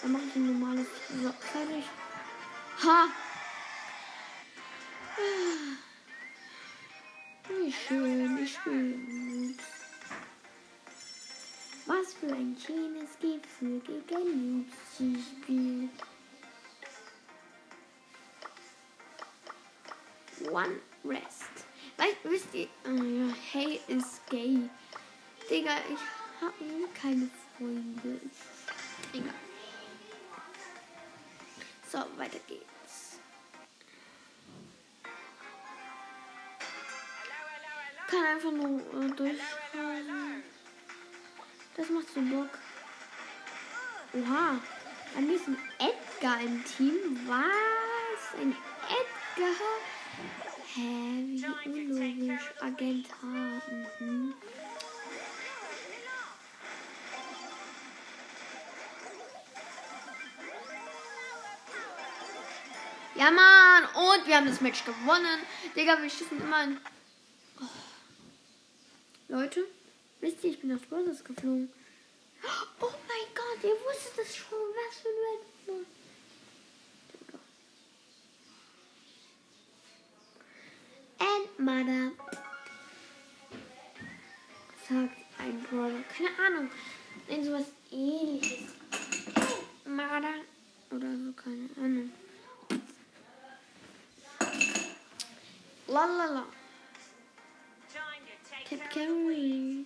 Dann 0.00 0.12
mache 0.12 0.22
ich 0.28 0.36
ein 0.36 0.46
normales 0.58 0.86
so, 1.22 1.32
fertig. 1.40 1.84
Ha! 2.82 3.08
Wie 7.48 7.72
schön, 7.72 8.38
wie 8.38 8.48
schön. 8.48 9.58
Was 11.84 12.14
für 12.14 12.32
ein 12.32 12.56
schönes 12.64 13.10
Gefühl 13.20 13.80
gegen 13.80 14.64
Noobs 14.64 16.11
One 20.50 20.80
Rest. 21.04 21.66
Weißt, 21.96 22.16
wisst 22.24 22.54
ihr, 22.54 22.68
ja, 22.84 23.34
hey 23.52 23.80
ist 23.88 24.26
gay. 24.28 24.68
Digga, 25.50 25.76
ich 25.88 26.40
habe 26.40 26.88
keine 27.00 27.28
Freunde. 27.56 28.20
Egal. 29.12 29.34
So, 31.90 31.98
weiter 32.16 32.38
geht's. 32.48 33.18
Kann 38.08 38.24
einfach 38.24 38.50
nur 38.50 38.80
äh, 38.80 39.08
durchfahren. 39.08 40.42
Das 41.76 41.88
macht 41.90 42.08
so 42.14 42.20
Bock. 42.20 42.50
Oha. 44.14 44.60
Am 45.16 45.26
nächsten 45.26 45.58
Edgar 45.78 46.40
im 46.40 46.64
Team. 46.64 47.26
Was? 47.26 48.40
Ein 48.40 48.56
Edgar? 48.88 49.91
Hä, 50.74 50.80
wie 51.26 51.44
unlogisch. 51.66 52.50
Agent 52.60 53.06
H. 53.10 53.26
Mhm. 54.00 54.34
Ja, 63.14 63.30
Mann. 63.30 63.84
Und 63.84 64.26
wir 64.26 64.36
haben 64.36 64.46
das 64.46 64.62
Match 64.62 64.82
gewonnen. 64.86 65.40
Digga, 65.76 66.00
wir 66.00 66.08
schießen 66.08 66.40
immer 66.40 66.64
in... 66.64 66.80
Oh. 67.60 67.64
Leute, 69.28 69.66
wisst 70.20 70.42
ihr, 70.42 70.52
ich 70.52 70.60
bin 70.60 70.74
auf 70.74 70.88
Brothers 70.88 71.22
geflogen. 71.22 71.70
Oh 72.80 72.86
mein 73.08 73.34
Gott, 73.34 73.62
ihr 73.62 73.76
wusstet 73.84 74.18
das 74.18 74.34
schon. 74.34 74.58
Was 74.58 75.00
für 75.00 75.08
ein 75.08 75.51
Mother. 81.64 82.10
Sagt 84.88 85.16
ein 85.38 85.62
Brawler. 85.62 86.02
Keine 86.16 86.30
Ahnung. 86.44 86.70
Nein, 87.28 87.44
sowas 87.44 87.66
ähnliches. 87.92 88.72
Mother. 89.86 90.42
Oder 90.90 91.16
so, 91.16 91.32
keine 91.32 91.68
Ahnung. 91.76 92.10
Lalala. 95.86 96.46
Tip 98.68 98.90
Carry. 98.90 99.84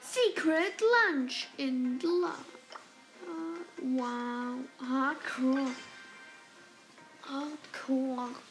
Secret 0.00 0.80
lunch 0.80 1.46
in 1.56 2.00
the 2.00 2.08
la. 2.08 2.34
Uh, 3.28 3.60
wow. 3.82 4.58
Hardcore. 4.80 5.72
Hardcore. 7.22 8.49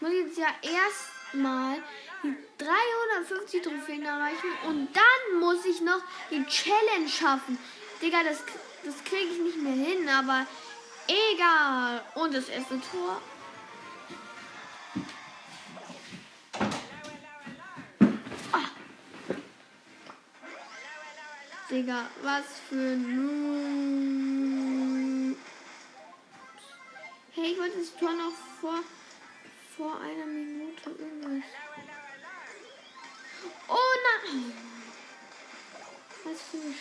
Muss 0.00 0.12
jetzt 0.12 0.38
ja 0.38 0.46
erstmal 0.62 1.82
die 2.22 2.36
350 2.58 3.62
Trophäen 3.62 4.04
erreichen 4.04 4.52
und 4.66 4.88
dann 4.94 5.40
muss 5.40 5.64
ich 5.64 5.80
noch 5.80 6.00
die 6.30 6.44
Challenge 6.46 7.08
schaffen. 7.08 7.58
Digga, 8.00 8.22
das, 8.22 8.44
das 8.84 9.02
kriege 9.04 9.32
ich 9.32 9.40
nicht 9.40 9.56
mehr 9.56 9.72
hin, 9.72 10.08
aber 10.08 10.46
egal. 11.08 12.04
Und 12.14 12.32
das 12.34 12.48
erste 12.48 12.80
Tor. 12.80 13.20
Ah. 18.52 18.70
Digga, 21.68 22.08
was 22.22 22.44
für 22.68 22.76
ein 22.76 24.27
Hey, 27.40 27.52
ich 27.52 27.58
wollte 27.60 27.78
das 27.78 27.94
Tor 27.94 28.10
noch 28.14 28.32
vor, 28.60 28.80
vor 29.76 30.00
einer 30.00 30.26
Minute 30.26 30.90
irgendwas. 30.90 31.44
Oh 33.68 33.94
nein! 34.24 34.52
Was 36.24 36.42
für 36.50 36.56
ein 36.56 36.74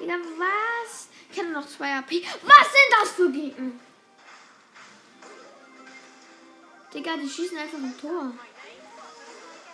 Digga, 0.00 0.14
was? 0.38 1.08
Ich 1.30 1.38
habe 1.38 1.50
noch 1.50 1.68
zwei 1.68 1.94
AP. 1.96 2.10
Was 2.42 2.72
sind 2.72 2.90
das 3.00 3.10
für 3.12 3.30
Gegner? 3.30 3.72
Digga, 6.92 7.16
die 7.16 7.30
schießen 7.30 7.58
einfach 7.58 7.78
ein 7.78 7.96
Tor. 8.00 8.32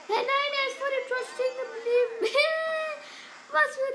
Hey, 0.08 0.16
nein, 0.16 0.50
er 0.58 0.70
ist 0.70 0.78
vor 0.78 0.88
dem 0.90 1.08
Tor 1.08 1.26
stehen 1.32 1.56
geblieben. 1.56 2.36
Was 3.52 3.74
für. 3.74 3.90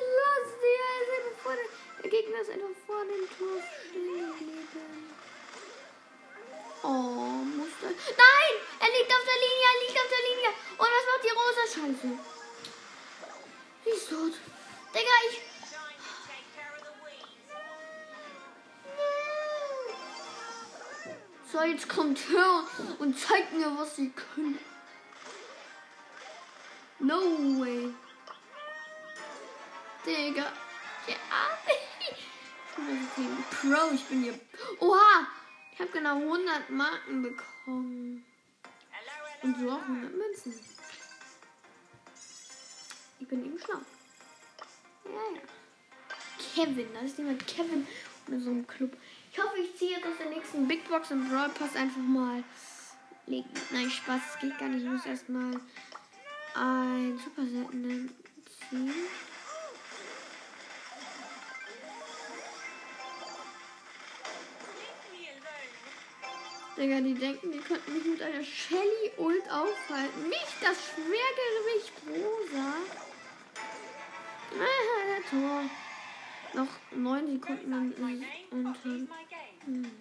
Er 0.65 1.01
ist 1.01 1.11
einfach 1.15 1.37
vor 1.43 1.55
dem, 1.55 1.69
der 2.03 2.09
Gegner 2.09 2.39
ist 2.41 2.49
einfach 2.49 2.75
vor 2.85 3.03
dem 3.05 3.25
Tor 3.37 3.57
stehen. 3.89 4.33
Oh, 6.83 6.87
muss 6.87 7.73
das... 7.81 7.91
Nein! 7.91 8.53
Er 8.79 8.87
liegt 8.87 9.11
auf 9.11 9.23
der 9.25 9.39
Linie, 9.45 9.65
er 9.71 9.79
liegt 9.87 9.97
auf 9.97 10.09
der 10.09 10.23
Linie. 10.29 10.49
Und 10.77 10.89
was 10.95 11.05
macht 11.09 11.23
die 11.23 11.33
rosa 11.39 11.63
Scheiße? 11.67 12.09
Sie 13.83 13.89
ist 13.89 14.09
tot. 14.09 14.33
Digga, 14.93 15.15
ich... 15.29 15.35
So, 21.51 21.61
jetzt 21.61 21.87
kommt 21.87 22.19
her 22.29 22.63
und 22.99 23.17
zeigt 23.17 23.53
mir, 23.53 23.71
was 23.77 23.95
sie 23.95 24.11
können. 24.11 24.59
No 26.99 27.19
way. 27.59 27.93
Digga. 30.05 30.51
Ja. 31.07 31.15
Pro. 33.51 33.93
Ich 33.93 34.03
bin 34.05 34.23
hier. 34.23 34.39
Oha! 34.79 35.27
Ich 35.73 35.79
habe 35.79 35.91
genau 35.91 36.17
100 36.17 36.69
Marken 36.69 37.21
bekommen. 37.23 38.25
Und 39.41 39.59
so 39.59 39.71
auch 39.71 39.81
100 39.81 40.11
Münzen. 40.15 40.53
Ich 43.19 43.27
bin 43.27 43.45
eben 43.45 43.59
schlau. 43.59 43.79
Ja, 45.05 45.11
ja. 45.35 45.41
Kevin, 46.53 46.87
da 46.93 47.01
ist 47.01 47.17
jemand 47.17 47.45
Kevin 47.47 47.87
mit 48.27 48.43
so 48.43 48.49
einem 48.49 48.65
Club. 48.67 48.95
Ich 49.31 49.39
hoffe, 49.41 49.57
ich 49.57 49.75
ziehe 49.77 49.91
jetzt 49.91 50.05
aus 50.05 50.17
der 50.19 50.29
nächsten 50.29 50.67
Big 50.67 50.87
Box 50.87 51.11
im 51.11 51.27
Brawl 51.29 51.49
Pass 51.49 51.75
einfach 51.75 52.01
mal. 52.01 52.43
Nein, 53.27 53.89
Spaß, 53.89 54.21
das 54.31 54.39
geht 54.39 54.57
gar 54.59 54.69
nicht. 54.69 54.83
Ich 54.83 54.89
muss 54.89 55.05
erstmal 55.05 55.59
ein 56.53 57.19
super 57.23 57.45
seltenen 57.45 58.15
ziehen. 58.69 58.93
Digga, 66.77 66.99
die 66.99 67.13
denken, 67.13 67.53
die 67.53 67.59
könnten 67.59 67.93
mich 67.93 68.03
mit 68.03 68.21
einer 68.21 68.43
Shelly 68.43 69.11
Ult 69.17 69.49
aufhalten. 69.49 70.27
Mich, 70.27 70.45
das 70.59 70.77
Schwergewicht 70.89 71.93
Rosa. 72.05 72.73
Ah, 74.59 75.05
der 75.07 75.23
Tor. 75.29 75.63
Noch 76.53 76.67
neun 76.91 77.31
Sekunden. 77.31 77.93
Poppy's 78.49 79.07
my 79.07 79.25
game. 79.29 79.91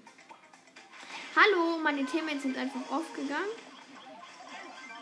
Hallo, 1.37 1.79
meine 1.79 2.05
Teammates 2.07 2.43
sind 2.43 2.57
einfach 2.57 2.91
aufgegangen. 2.91 3.55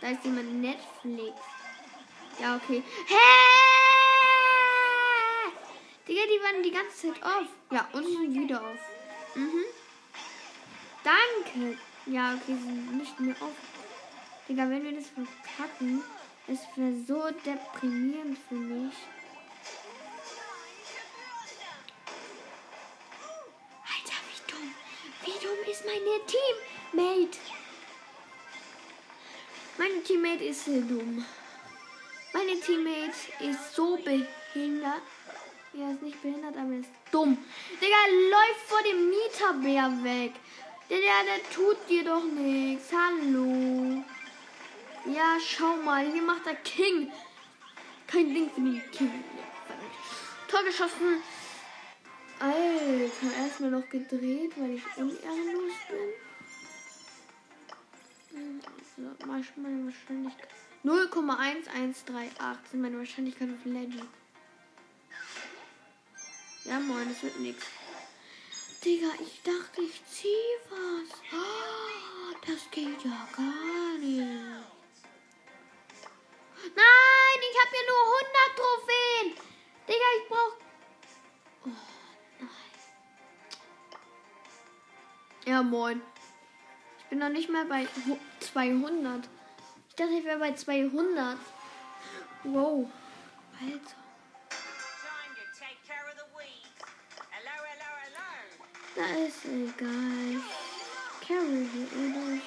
Da 0.03 0.11
ist 0.11 0.25
jemand 0.25 0.53
Netflix. 0.61 1.41
Ja, 2.39 2.57
okay. 2.57 2.83
Hä? 3.07 3.15
Digga, 6.07 6.23
die 6.23 6.43
waren 6.43 6.63
die 6.63 6.71
ganze 6.71 7.13
Zeit 7.13 7.23
auf. 7.23 7.47
Ja, 7.71 7.89
und 7.93 8.05
sind 8.05 8.35
wieder 8.35 8.61
auf. 8.61 8.79
Mhm. 9.35 9.65
Danke. 11.05 11.79
Ja, 12.07 12.35
okay, 12.35 12.57
sie 12.57 12.65
sind 12.65 12.99
nicht 12.99 13.21
mehr 13.21 13.35
auf. 13.41 13.55
Digga, 14.49 14.69
wenn 14.69 14.83
wir 14.85 14.93
das 14.93 15.07
verkacken, 15.07 16.03
es 16.47 16.61
wäre 16.77 16.95
so 17.07 17.31
deprimierend 17.45 18.39
für 18.49 18.55
mich. 18.55 18.95
Alter, 23.85 24.19
wie 24.29 24.53
dumm. 24.53 24.75
Wie 25.25 25.45
dumm 25.45 25.71
ist 25.71 25.85
meine 25.85 26.21
Teammate? 26.27 27.39
Meine 29.79 30.03
Teammate 30.03 30.45
ist 30.45 30.65
so 30.65 30.81
dumm. 30.81 31.25
Meine 32.33 32.61
Teammate 32.61 33.13
ist 33.41 33.75
so 33.75 33.97
behindert. 33.97 35.03
Er 35.75 35.93
ist 35.93 36.03
nicht 36.03 36.21
behindert, 36.21 36.57
aber 36.57 36.73
er 36.73 36.81
ist 36.81 36.91
dumm. 37.11 37.39
Digga, 37.81 37.97
läuft 38.31 38.61
vor 38.67 38.83
dem 38.83 39.09
Mieterbär 39.09 40.05
weg. 40.05 40.33
Der, 40.93 41.01
der, 41.01 41.25
der 41.25 41.51
tut 41.51 41.89
dir 41.89 42.05
doch 42.05 42.23
nichts. 42.23 42.93
Hallo. 42.93 44.05
Ja, 45.07 45.39
schau 45.41 45.77
mal, 45.77 46.05
hier 46.05 46.21
macht 46.21 46.45
der 46.45 46.57
King. 46.57 47.11
Kein 48.07 48.35
Ding 48.35 48.51
für 48.51 48.61
den 48.61 48.83
King. 48.91 49.25
Tor 50.49 50.63
geschossen. 50.65 51.23
Alter, 52.39 53.43
erstmal 53.43 53.71
noch 53.71 53.89
gedreht, 53.89 54.53
weil 54.57 54.73
ich 54.73 54.83
unehrenlos 54.99 55.73
bin. 55.89 56.13
So, 58.95 59.27
mach 59.27 59.39
ich 59.39 59.57
meine 59.57 59.87
Wahrscheinlichkeit. 59.87 60.49
0,1138 60.85 62.71
sind 62.71 62.83
meine 62.83 62.99
Wahrscheinlichkeit 62.99 63.49
auf 63.49 63.65
Legend. 63.65 64.09
Ja, 66.65 66.79
moin, 66.81 67.09
das 67.09 67.23
wird 67.23 67.41
nix. 67.41 67.65
Digga, 68.85 69.09
ich 69.21 69.41
dachte, 69.43 69.83
ich 69.83 70.05
zieh 70.07 70.57
was. 70.69 71.19
Oh, 71.33 72.35
das 72.47 72.71
geht 72.71 73.05
ja 73.05 73.29
gar 73.37 73.99
nicht. 73.99 74.19
Nein, 76.75 77.41
ich 77.51 77.57
habe 77.61 77.77
ja 77.77 77.83
nur 77.89 78.03
100 78.19 78.57
Trophäen. 78.57 79.29
Digga, 79.89 80.09
ich 80.19 80.29
brauch. 80.29 80.57
Oh. 81.67 82.49
Ja, 85.49 85.63
moin. 85.63 86.01
Ich 86.99 87.05
bin 87.07 87.19
noch 87.19 87.29
nicht 87.29 87.51
mehr 87.51 87.65
bei 87.67 87.87
hu- 88.07 88.19
200. 88.41 89.29
Ich 89.89 89.95
dachte, 89.95 90.13
ich 90.15 90.25
wäre 90.25 90.39
bei 90.39 90.55
200. 90.55 91.37
Wow. 92.45 92.89
Alter. 93.61 94.02
That 98.95 99.17
is 99.17 99.45
a 99.47 99.73
guy 99.79 100.43
Can't 101.23 101.49
really 101.95 102.43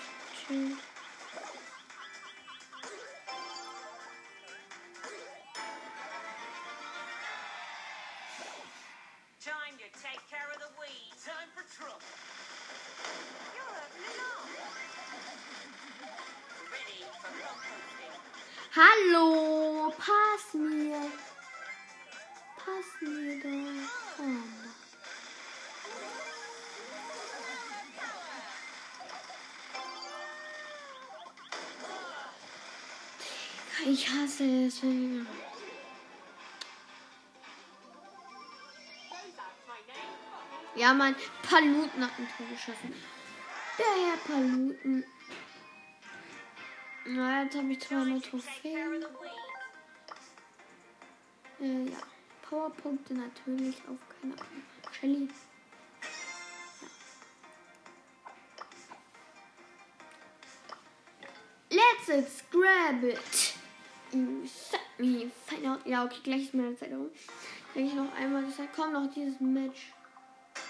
Ich 33.88 34.10
hasse 34.10 34.66
es, 34.66 34.82
wenn 34.82 35.28
Ja, 40.76 40.92
Mann, 40.94 41.16
Paluten 41.44 42.04
hat 42.04 42.12
ein 42.18 42.28
Tor 42.36 42.48
geschossen. 42.48 42.94
Der 43.78 43.86
Herr 43.86 44.18
Paluten. 44.18 45.06
Na, 47.06 47.44
jetzt 47.44 47.56
habe 47.56 47.72
ich 47.72 47.80
200 47.80 48.26
Trophäen. 48.26 49.06
Äh, 51.62 51.90
ja. 51.92 51.98
Powerpunkte 52.42 53.14
natürlich 53.14 53.78
auf 53.88 54.00
keine 54.20 54.34
Ahnung. 54.34 54.64
Shelly. 55.00 55.30
Ja. 61.70 61.86
Let's 62.08 62.10
it's 62.10 63.45
set 64.48 64.82
me 64.98 65.32
find 65.46 65.66
out. 65.66 65.86
Ja, 65.86 66.06
okay, 66.06 66.20
gleich 66.24 66.44
ist 66.44 66.54
meine 66.54 66.76
Zeit 66.76 66.92
rum. 66.92 67.10
Gleich 67.74 67.94
noch 67.94 68.14
einmal 68.14 68.44
gesagt. 68.46 68.70
Komm 68.76 68.94
noch 68.94 69.12
dieses 69.14 69.40
Match. 69.40 69.92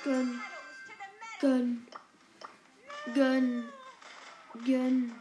Gönn. 0.04 0.42
Gönn. 1.40 1.88
Gönn. 3.14 3.70
Gönn. 4.66 5.12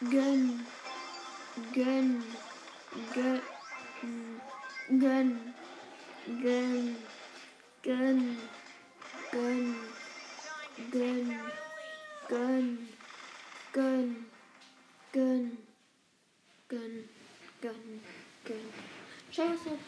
Gönn. 0.00 0.64
Gönn. 1.72 2.24
Gönn. 3.14 3.42
Gönn. 5.00 5.54
Gönn. 6.42 6.96
Gönn. 7.82 8.38
Gönn. 9.32 9.68
Gönn. 10.90 11.38
Gönn. 12.28 12.88
Gönn. 13.72 14.26
Gönn. 15.12 15.58
Gönn 16.68 17.13
gönnen, 17.64 18.00
gönnen. 18.44 18.72
Chance. 19.32 19.78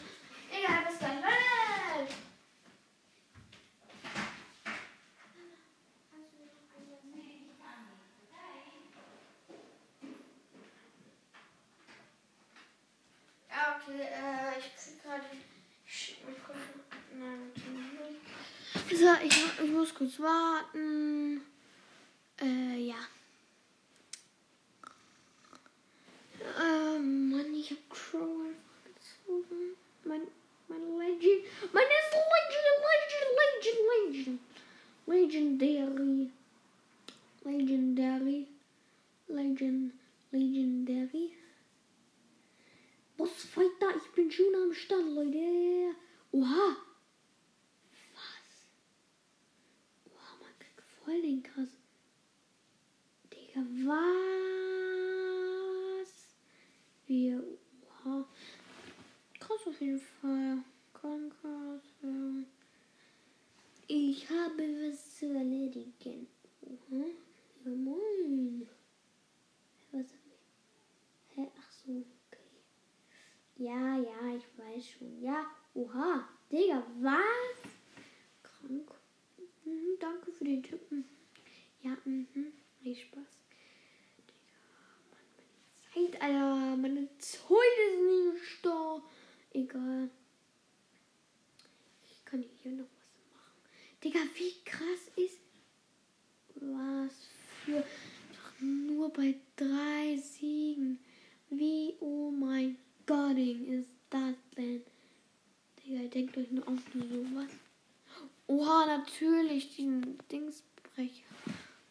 Egal, 0.51 0.85
bis 0.89 0.99
dann. 0.99 1.15
Leute. 1.17 2.13
Okay, 13.49 14.01
äh, 14.01 14.59
ich 14.59 14.65
krieg 14.75 15.03
gerade. 15.03 15.25
Nein, 17.13 17.51
ich, 19.23 19.59
ich 19.63 19.71
muss 19.71 19.93
kurz 19.93 20.19
warten. 20.19 21.41
Äh, 22.41 22.77
ja. 22.87 23.16
Mann, 26.99 27.53
ich 27.53 27.71
hab 27.71 27.89
Crow 27.89 28.45
gezogen. 28.85 29.75
Mein, 30.03 30.21
mein 30.67 30.97
Legend. 30.97 31.43
Mein 31.73 31.85
ist 31.85 32.13
Legend, 32.33 32.77
Legend, 32.87 33.31
Legend, 33.39 33.81
Legend. 34.15 34.39
Legendary. 35.07 36.31
Legendary. 37.43 38.47
Legend, 39.29 39.93
Legendary. 40.31 41.33
Bossfighter, 43.17 43.95
ich 43.95 44.11
bin 44.13 44.31
schon 44.31 44.53
am 44.55 44.73
Start, 44.73 45.01
Leute. 45.01 45.95
Oha. 46.31 46.77
Was? 48.13 48.49
Oha, 50.05 50.37
man 50.41 50.59
kriegt 50.59 50.81
voll 51.03 51.21
den 51.21 51.41
krass. 51.41 51.69
Digga, 53.31 53.65
was? 53.85 54.76
Wir, 57.07 57.41
oha. 58.03 58.27
Krass 59.39 59.65
auf 59.65 59.79
jeden 59.79 59.99
Fall. 59.99 60.57
Krass. 60.91 61.81
Ich 63.87 64.29
habe 64.29 64.63
was 64.63 65.15
zu 65.15 65.33
erledigen. 65.33 66.27
Oha. 66.61 67.05
Ja, 67.63 67.71
moin. 67.71 68.67
Was 69.93 70.01
hab 70.01 70.25
ich? 70.33 71.35
Hä? 71.35 71.47
Ach 71.57 71.71
so, 71.71 72.05
okay. 72.27 72.43
Ja, 73.55 73.97
ja, 73.97 74.35
ich 74.35 74.57
weiß 74.57 74.85
schon. 74.85 75.21
Ja, 75.21 75.45
oha. 75.75 76.27
Digga, 76.51 76.85
was? 76.99 77.71
Krank. 78.43 78.91
Mhm, 79.63 79.97
danke 79.97 80.33
für 80.33 80.43
den 80.43 80.61
Tipp. 80.61 80.91
Mhm. 80.91 81.05
Ja, 81.83 81.97
mhm. 82.03 82.51
Viel 82.81 82.95
Spaß. 82.95 83.46
Zeit, 85.97 86.21
Alter. 86.21 86.77
Meine 86.77 87.07
Zeit 87.17 87.77
ist 87.89 87.99
nicht 87.99 88.65
da. 88.65 89.01
Egal. 89.53 90.09
Ich 92.09 92.25
kann 92.25 92.43
hier 92.61 92.71
noch 92.73 92.85
was 92.85 93.09
machen. 93.33 93.61
Digga, 94.03 94.19
wie 94.35 94.53
krass 94.63 95.11
ist. 95.15 95.39
Was 96.55 97.13
für. 97.63 97.79
Doch 97.81 98.61
nur 98.61 99.09
bei 99.11 99.35
drei 99.55 100.17
Siegen. 100.17 100.99
Wie, 101.49 101.95
oh 101.99 102.29
mein 102.31 102.77
Gott, 103.05 103.37
ist 103.37 103.89
das 104.09 104.35
denn? 104.57 104.83
Digga, 105.85 106.07
denkt 106.09 106.37
euch 106.37 106.51
nur 106.51 106.67
auf 106.67 106.79
sowas. 106.93 107.51
Oha, 108.47 108.85
natürlich, 108.85 109.75
diesen 109.75 110.17
Dingsbrecher. 110.29 111.25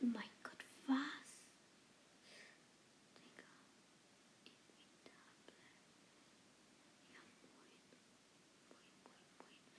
Oh 0.00 0.06
mein 0.06 0.30
Gott, 0.42 0.64
was? 0.86 0.96
Digga. 3.14 3.44
Inevitable. 4.44 5.54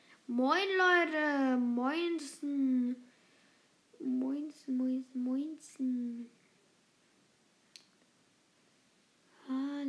Ja, 0.10 0.17
moin. 0.28 0.68
Leute. 0.78 1.58
Moinsen. 1.58 2.96
Moinsen, 4.00 4.78
moinsen, 4.78 5.24
moinsen. 5.24 6.30
Ah, 9.50 9.84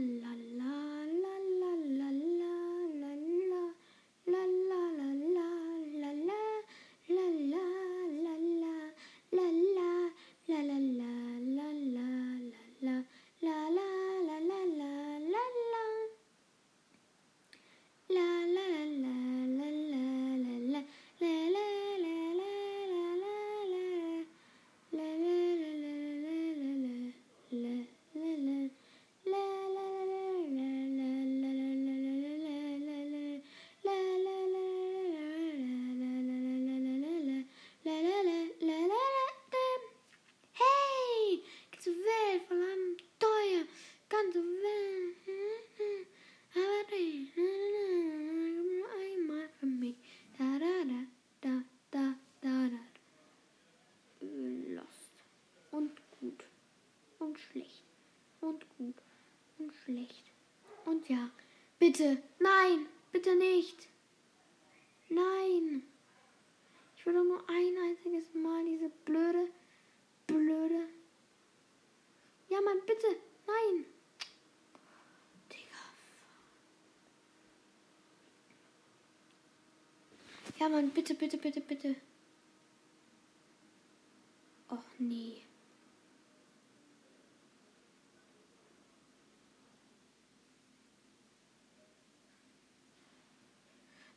Mann, 80.71 80.91
bitte, 80.91 81.15
bitte, 81.15 81.39
bitte, 81.39 81.61
bitte. 81.61 81.95
Och 84.69 84.85
nee. 84.99 85.43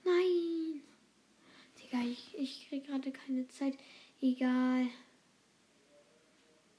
Nein. 0.03 0.81
Digga, 1.77 2.01
ich, 2.03 2.37
ich 2.37 2.67
krieg 2.67 2.85
gerade 2.85 3.11
keine 3.11 3.47
Zeit. 3.47 3.77
Egal. 4.21 4.87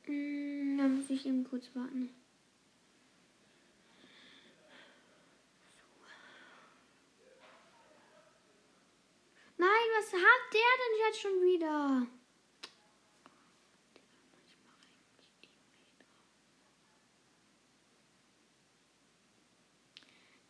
Mm, 0.06 0.76
da 0.78 0.88
muss 0.88 1.08
ich 1.08 1.24
eben 1.26 1.44
kurz 1.44 1.74
warten. 1.74 2.10
Nein, 9.62 9.88
was 9.96 10.12
hat 10.12 10.42
der 10.52 10.72
denn 10.80 10.98
jetzt 11.12 11.20
schon 11.20 11.42
wieder? 11.42 12.06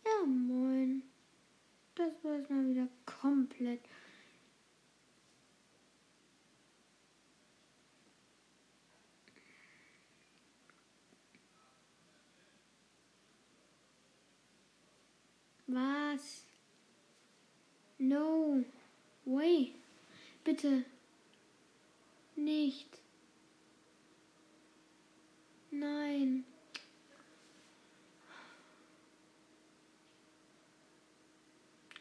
Ja, 0.05 0.27
moin. 0.27 1.03
Das 1.97 2.13
war 2.23 2.37
jetzt 2.37 2.51
mal 2.51 2.69
wieder 2.69 2.89
komplett. 3.05 3.81
Was? 15.67 16.45
No. 17.99 18.65
Way. 19.25 19.82
Bitte. 20.45 20.85
Nicht. 22.37 22.99
Nein. 25.71 26.45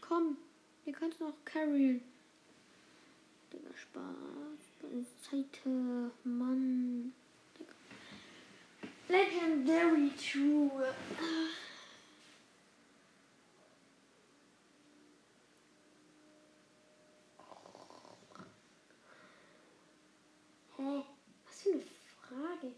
Komm, 0.02 0.38
ihr 0.86 0.94
könnt 0.94 1.20
noch 1.20 1.34
carryen. 1.46 2.02
Digga, 3.54 3.70
Spaß. 3.78 4.72
Seite, 5.32 6.12
Mann. 6.24 7.14
Legendary 9.08 10.12
True. 10.18 10.94
Hä? 20.78 21.04
Was 21.46 21.62
für 21.62 21.70
eine 21.72 21.82
Frage? 21.82 22.74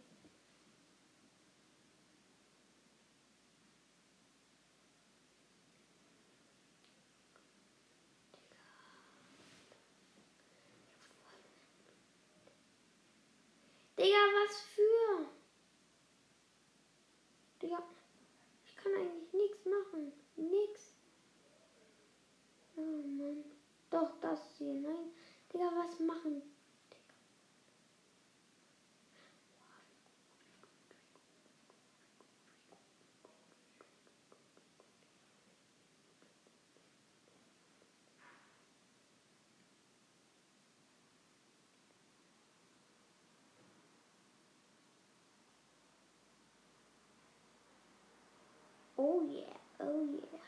Digga, 13.97 14.17
was 14.35 14.57
für? 14.75 15.33
Digga, 17.73 17.83
ich 18.65 18.75
kann 18.75 18.93
eigentlich 18.93 19.33
nichts 19.33 19.65
machen. 19.65 20.13
Nix. 20.35 20.95
Oh 22.75 22.81
Mann. 22.81 23.43
Doch, 23.89 24.19
das 24.21 24.39
hier. 24.57 24.75
Nein. 24.75 25.11
Digga, 25.51 25.71
was 25.75 25.99
machen? 25.99 26.43
Oh 49.03 49.21
yeah, 49.29 49.57
oh 49.81 50.07
yeah. 50.13 50.39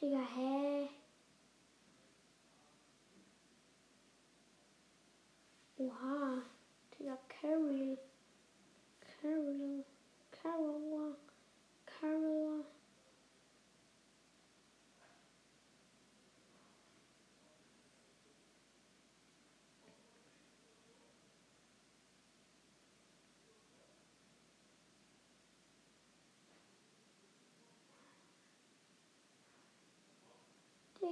Digga, 0.00 0.18
hä? 0.18 0.42
Oha. 0.42 0.55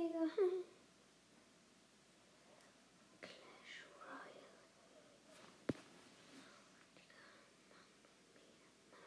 Digga. 0.05 0.21
Clash 3.25 3.77
Royale. 3.89 4.45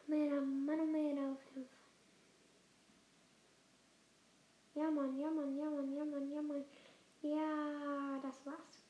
Mera, 0.08 0.40
Mano 0.40 0.86
Mera 0.86 1.32
auf 1.32 1.44
jeden 1.54 1.68
Fall. 1.68 1.78
Ja, 4.74 4.90
Mann, 4.90 5.18
ja, 5.20 5.30
Mann, 5.30 5.56
ja, 5.56 5.70
Mann, 5.70 5.94
ja, 5.94 6.04
Mann, 6.04 6.32
ja, 6.32 6.42
Mann. 6.42 6.64
Ja, 7.22 8.18
das 8.20 8.44
war's. 8.44 8.82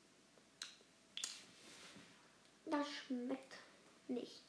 Das 2.64 2.88
schmeckt 2.90 3.58
nicht. 4.08 4.44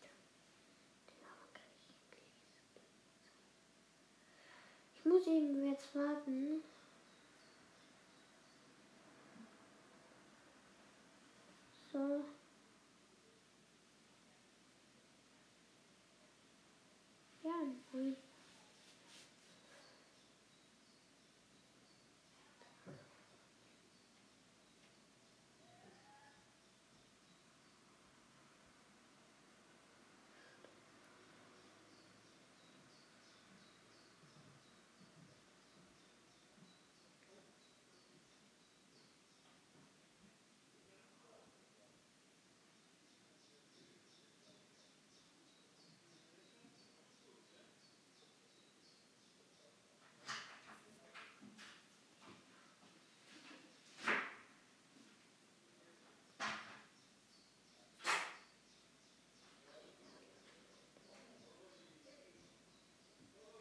Ich 4.95 5.05
muss 5.05 5.28
eben 5.28 5.66
jetzt 5.66 5.93
warten. 5.95 6.64
So. 11.92 12.24
Ja, 17.44 17.52
nein. 17.94 18.16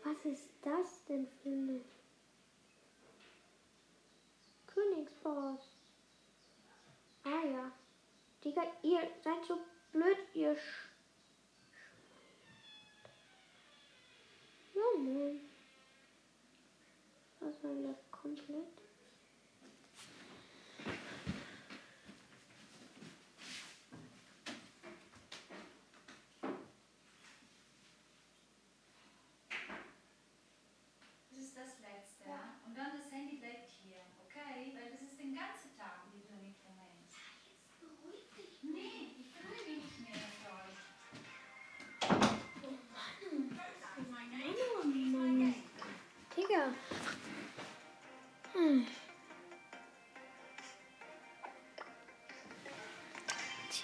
Was 0.05 0.18
ist 0.29 0.49
das 0.62 1.05
denn 1.07 1.26
für 1.43 1.49
eine 1.49 1.81
Königsboss? 4.66 5.76
Ah 7.24 7.45
ja. 7.45 7.72
Digga, 8.45 8.62
ihr 8.83 9.01
seid 9.24 9.45
so 9.47 9.59
blöd, 9.93 10.18
ihr 10.35 10.57
Sch 10.57 10.89
Ja, 14.74 14.99
Mann. 14.99 15.41
Was 17.41 17.64
war 17.64 17.74
das 17.83 18.11
komplett? 18.11 18.88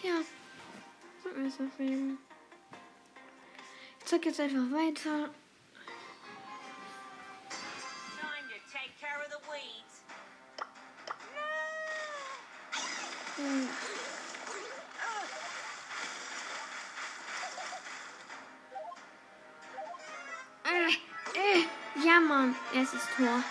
Ist 0.05 1.61
eben? 1.79 2.19
Ich 4.01 4.05
zeig 4.05 4.25
jetzt 4.27 4.41
einfach 4.41 4.59
weiter. 4.59 5.31
Hm. 13.37 13.69
Äh, 20.65 20.89
äh, 21.39 22.07
ja, 22.07 22.21
Mann. 22.21 22.55
Erstes 22.75 23.03
Tor. 23.17 23.43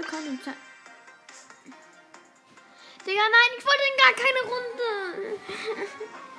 Hauptaccount 0.00 0.28
und 0.28 0.42
zeig. 0.42 0.54
Digga, 3.06 3.22
nein, 3.22 3.50
ich 3.58 3.64
wollte 3.64 3.84
in 3.90 3.96
gar 3.98 4.12
keine 4.12 4.42
Runde. 4.52 5.38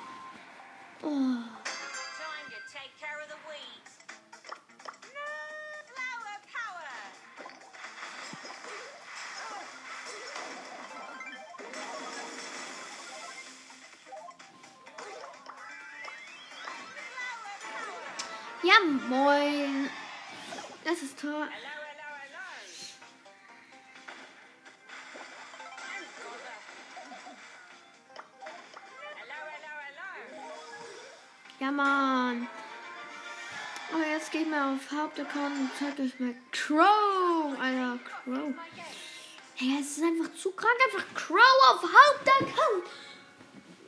Ja, 31.62 31.70
Mann. 31.70 32.48
Oh, 33.94 34.02
jetzt 34.10 34.32
geht 34.32 34.50
mal 34.50 34.74
auf 34.74 34.90
Hauptaccount 34.90 35.60
und 35.60 35.70
zeigt 35.78 36.00
euch 36.00 36.18
mal 36.18 36.34
Crow. 36.50 37.56
Alter, 37.56 38.00
Crow. 38.04 38.52
Hey, 39.54 39.78
es 39.80 39.96
ist 39.96 40.02
einfach 40.02 40.34
zu 40.34 40.50
krank. 40.50 40.74
Einfach 40.86 41.06
Crow 41.14 41.38
auf 41.70 41.82
Hauptaccount. 41.84 42.84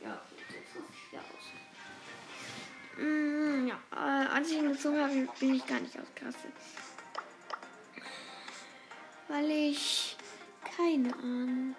Ja, 0.01 0.21
wieder 1.11 1.21
aus. 1.21 2.97
Mm, 2.97 3.67
ja, 3.67 3.77
äh, 3.91 4.27
als 4.29 4.51
ich 4.51 4.57
ihn 4.57 4.71
gezogen 4.71 5.01
habe, 5.01 5.27
bin 5.37 5.55
ich 5.55 5.67
gar 5.67 5.81
nicht 5.81 5.99
ausgerastet. 5.99 6.53
Weil 9.27 9.51
ich 9.51 10.15
keine 10.77 11.13
Ahnung. 11.13 11.75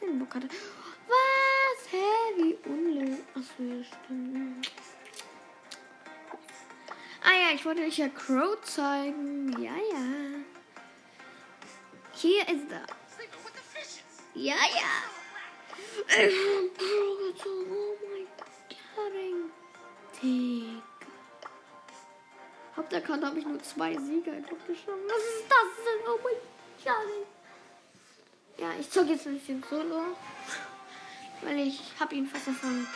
Keinen 0.00 0.18
Bock 0.18 0.34
hatte. 0.34 0.48
Hä? 1.90 2.06
Wie 2.36 2.54
unlöslich. 2.64 3.24
Achso, 3.34 3.62
ja, 3.62 3.84
stimmt. 3.84 4.70
Ah 7.22 7.32
ja, 7.32 7.54
ich 7.54 7.64
wollte 7.64 7.82
euch 7.82 7.98
ja 7.98 8.08
Crow 8.08 8.60
zeigen. 8.62 9.52
Ja, 9.62 9.76
ja. 9.76 10.04
Hier 12.14 12.42
ist 12.48 12.70
er. 12.70 12.86
Ja, 14.34 14.54
ja. 14.54 14.94
Ich 16.08 16.14
hab 16.14 16.78
Crow 16.78 17.18
gezogen. 17.32 17.70
Oh 17.70 17.96
mein 18.10 18.26
Gott. 18.36 18.48
Digga. 20.22 20.82
Hauptaccount 22.76 23.24
habe 23.24 23.38
ich 23.38 23.46
nur 23.46 23.62
zwei 23.62 23.96
Sieger 23.96 24.32
einfach 24.32 24.56
geschossen. 24.66 25.08
Was 25.08 25.22
ist 25.22 25.46
das 25.48 25.84
denn? 25.84 26.00
Oh 26.06 26.18
mein 26.22 26.34
Gott. 26.84 27.26
Ja, 28.58 28.70
ich 28.78 28.90
zocke 28.90 29.12
jetzt 29.12 29.26
ein 29.26 29.38
bisschen 29.38 29.62
solo. 29.68 30.16
Weil 31.42 31.58
ich 31.60 31.80
habe 31.98 32.14
ihn 32.14 32.26
fast 32.26 32.44
15. 32.44 32.86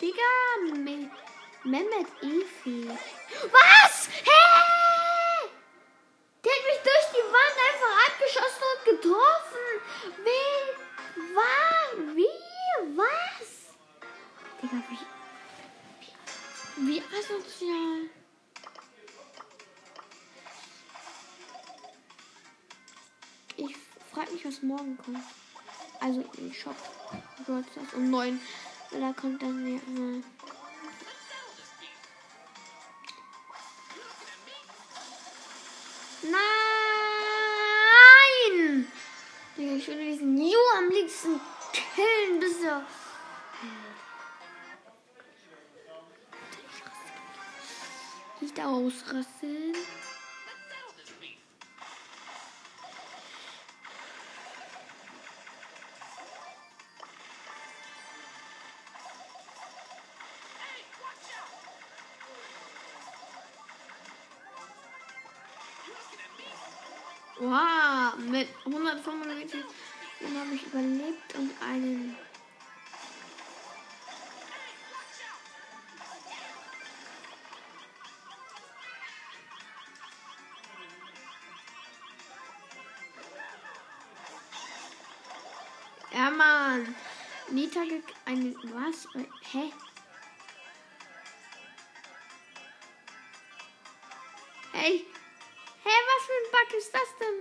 Digga, 0.00 0.74
Me 0.82 1.08
Mehmet 1.62 2.08
Efi. 2.22 2.88
Wie. 16.86 17.02
Asozial. 17.02 18.10
Ich 23.56 23.76
frage 24.12 24.32
mich, 24.32 24.44
was 24.44 24.62
morgen 24.62 24.96
kommt. 24.98 25.18
Also 26.00 26.24
im 26.38 26.52
Shop. 26.52 26.76
Stars 27.44 27.94
um 27.94 28.10
9. 28.10 28.40
Da 28.92 29.12
kommt 29.12 29.42
dann 29.42 29.66
ja 29.66 29.80
os 48.84 49.00
racistas. 49.02 49.51
Mann. 86.72 86.94
Nita 87.50 87.80
einen. 88.24 88.54
Was? 88.72 89.06
Hä? 89.52 89.72
Hey. 94.72 95.06
Hä, 95.84 95.94
was 96.08 96.24
für 96.26 96.38
ein 96.40 96.48
Bug 96.52 96.70
ist 96.78 96.94
das 96.94 97.10
denn? 97.20 97.38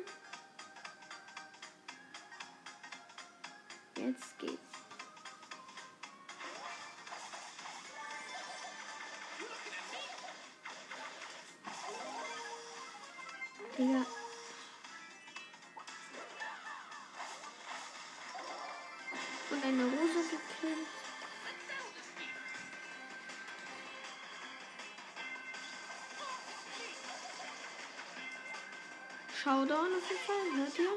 Jetzt 4.06 4.40
geht's. 4.40 4.72
Digga. 13.78 13.98
Und 13.98 14.21
Showdown 29.44 29.70
auf 29.96 30.10
jeden 30.10 30.22
Fall, 30.24 30.56
hört 30.56 30.78
ihr? 30.78 30.92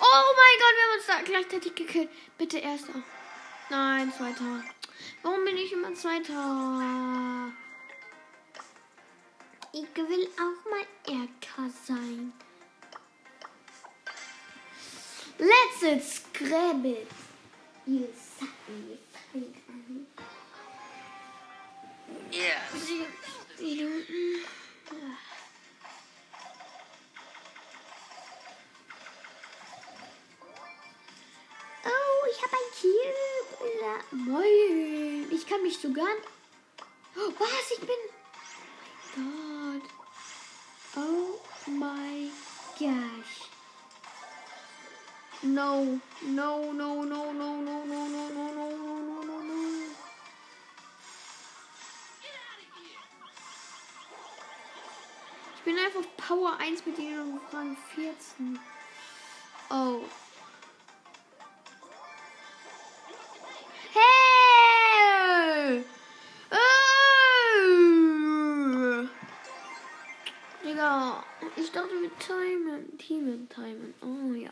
Oh 0.00 0.34
mein 0.36 0.56
Gott, 0.58 0.74
wir 0.74 0.82
haben 0.82 0.96
uns 0.96 1.06
da 1.06 1.22
gleichzeitig 1.22 1.74
gekillt. 1.76 2.10
Bitte 2.38 2.58
erster. 2.58 2.94
Nein, 3.68 4.12
zweiter. 4.12 4.64
Warum 5.22 5.44
bin 5.44 5.56
ich 5.56 5.72
immer 5.72 5.94
zweiter? 5.94 7.52
Ich 9.72 9.96
will 9.96 10.28
auch 10.38 10.70
mal 10.70 10.86
Erker 11.06 11.70
sein. 11.84 12.32
Let's 15.38 15.82
it 15.82 16.02
scrabble. 16.02 17.06
You 17.86 18.08
suck 18.12 18.48
me 18.66 18.98
fine 19.32 19.54
an. 19.68 20.06
Ja, 22.32 22.60
sie. 22.76 23.06
Minuten. 23.62 24.59
Sogar. 35.80 36.08
Oh, 37.16 37.32
was? 37.38 37.70
Ich 37.72 37.80
bin. 37.80 37.96
Oh 39.16 39.20
mein 39.20 39.80
Gott. 39.80 39.90
Oh 40.96 41.70
my 41.70 42.30
gosh. 42.78 43.48
No, 45.42 45.98
no, 46.20 46.72
no, 46.72 47.02
no, 47.02 47.32
no, 47.32 47.32
no, 47.32 47.84
no, 47.84 47.84
no, 47.84 48.08
no, 48.08 48.28
no, 48.28 48.52
no, 48.52 48.98
no, 49.00 49.22
no, 49.22 49.40
no. 49.40 49.54
Ich 55.56 55.62
bin 55.64 55.78
einfach 55.78 56.02
Power 56.18 56.58
1 56.58 56.84
mit 56.84 56.98
ihnen 56.98 57.38
auf 57.38 57.54
Rang 57.54 57.74
14. 57.94 58.60
Oh. 59.70 60.00
Ich 71.56 71.72
dachte 71.72 71.94
mit 71.94 72.12
Timen. 72.20 72.96
Timen, 72.98 73.48
Timen. 73.48 73.94
Oh 74.02 74.34
ja. 74.34 74.50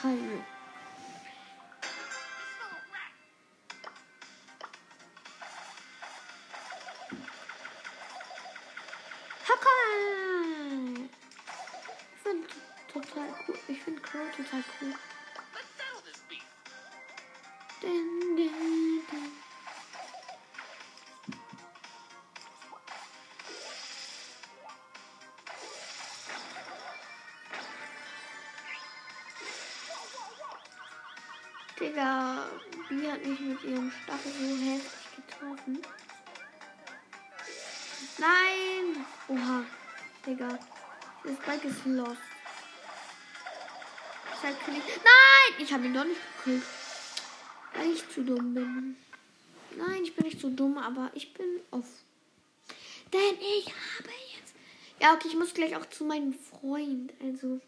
Timen. 0.00 0.44
Hackerl! 9.48 11.08
Ich 12.14 12.22
finde 12.22 12.48
total 12.92 13.28
cool. 13.46 13.56
Ich 13.68 13.82
finde 13.82 14.00
Crow 14.00 14.36
total 14.36 14.64
cool. 14.80 14.94
Digga. 40.52 40.58
Das 41.24 41.36
Bike 41.46 41.64
ist 41.64 41.86
lost. 41.86 42.16
Ich. 44.42 44.66
Nein! 44.68 45.54
Ich 45.58 45.72
habe 45.72 45.86
ihn 45.86 45.94
doch 45.94 46.04
nicht 46.04 46.20
gekillt. 46.38 46.64
Weil 47.74 47.92
ich 47.92 48.08
zu 48.10 48.24
dumm 48.24 48.54
bin. 48.54 48.96
Nein, 49.76 50.02
ich 50.02 50.16
bin 50.16 50.26
nicht 50.26 50.40
so 50.40 50.50
dumm, 50.50 50.78
aber 50.78 51.10
ich 51.14 51.32
bin 51.32 51.60
off. 51.70 51.86
Denn 53.12 53.36
ich 53.38 53.66
habe 53.66 54.10
jetzt. 54.36 54.54
Ja, 55.00 55.14
okay, 55.14 55.28
ich 55.28 55.36
muss 55.36 55.54
gleich 55.54 55.76
auch 55.76 55.86
zu 55.86 56.04
meinem 56.04 56.34
Freund. 56.34 57.12
Also. 57.22 57.60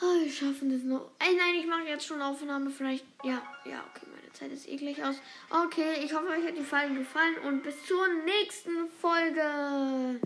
Oh, 0.00 0.24
wir 0.24 0.32
schaffen 0.32 0.70
das 0.70 0.82
noch. 0.82 1.10
Ey, 1.18 1.36
nein, 1.36 1.54
ich 1.56 1.66
mache 1.66 1.82
jetzt 1.82 2.06
schon 2.06 2.22
Aufnahme. 2.22 2.70
Vielleicht. 2.70 3.04
Ja, 3.22 3.42
ja, 3.66 3.84
okay, 3.90 4.06
meine 4.10 4.32
Zeit 4.32 4.52
ist 4.52 4.66
eh 4.66 4.76
gleich 4.76 5.04
aus. 5.04 5.16
Okay, 5.50 6.02
ich 6.02 6.14
hoffe, 6.14 6.28
euch 6.28 6.46
hat 6.46 6.56
die 6.56 6.64
Folge 6.64 6.94
gefallen 6.94 7.36
und 7.44 7.62
bis 7.62 7.84
zur 7.86 8.08
nächsten 8.24 8.88
Folge. 9.00 10.18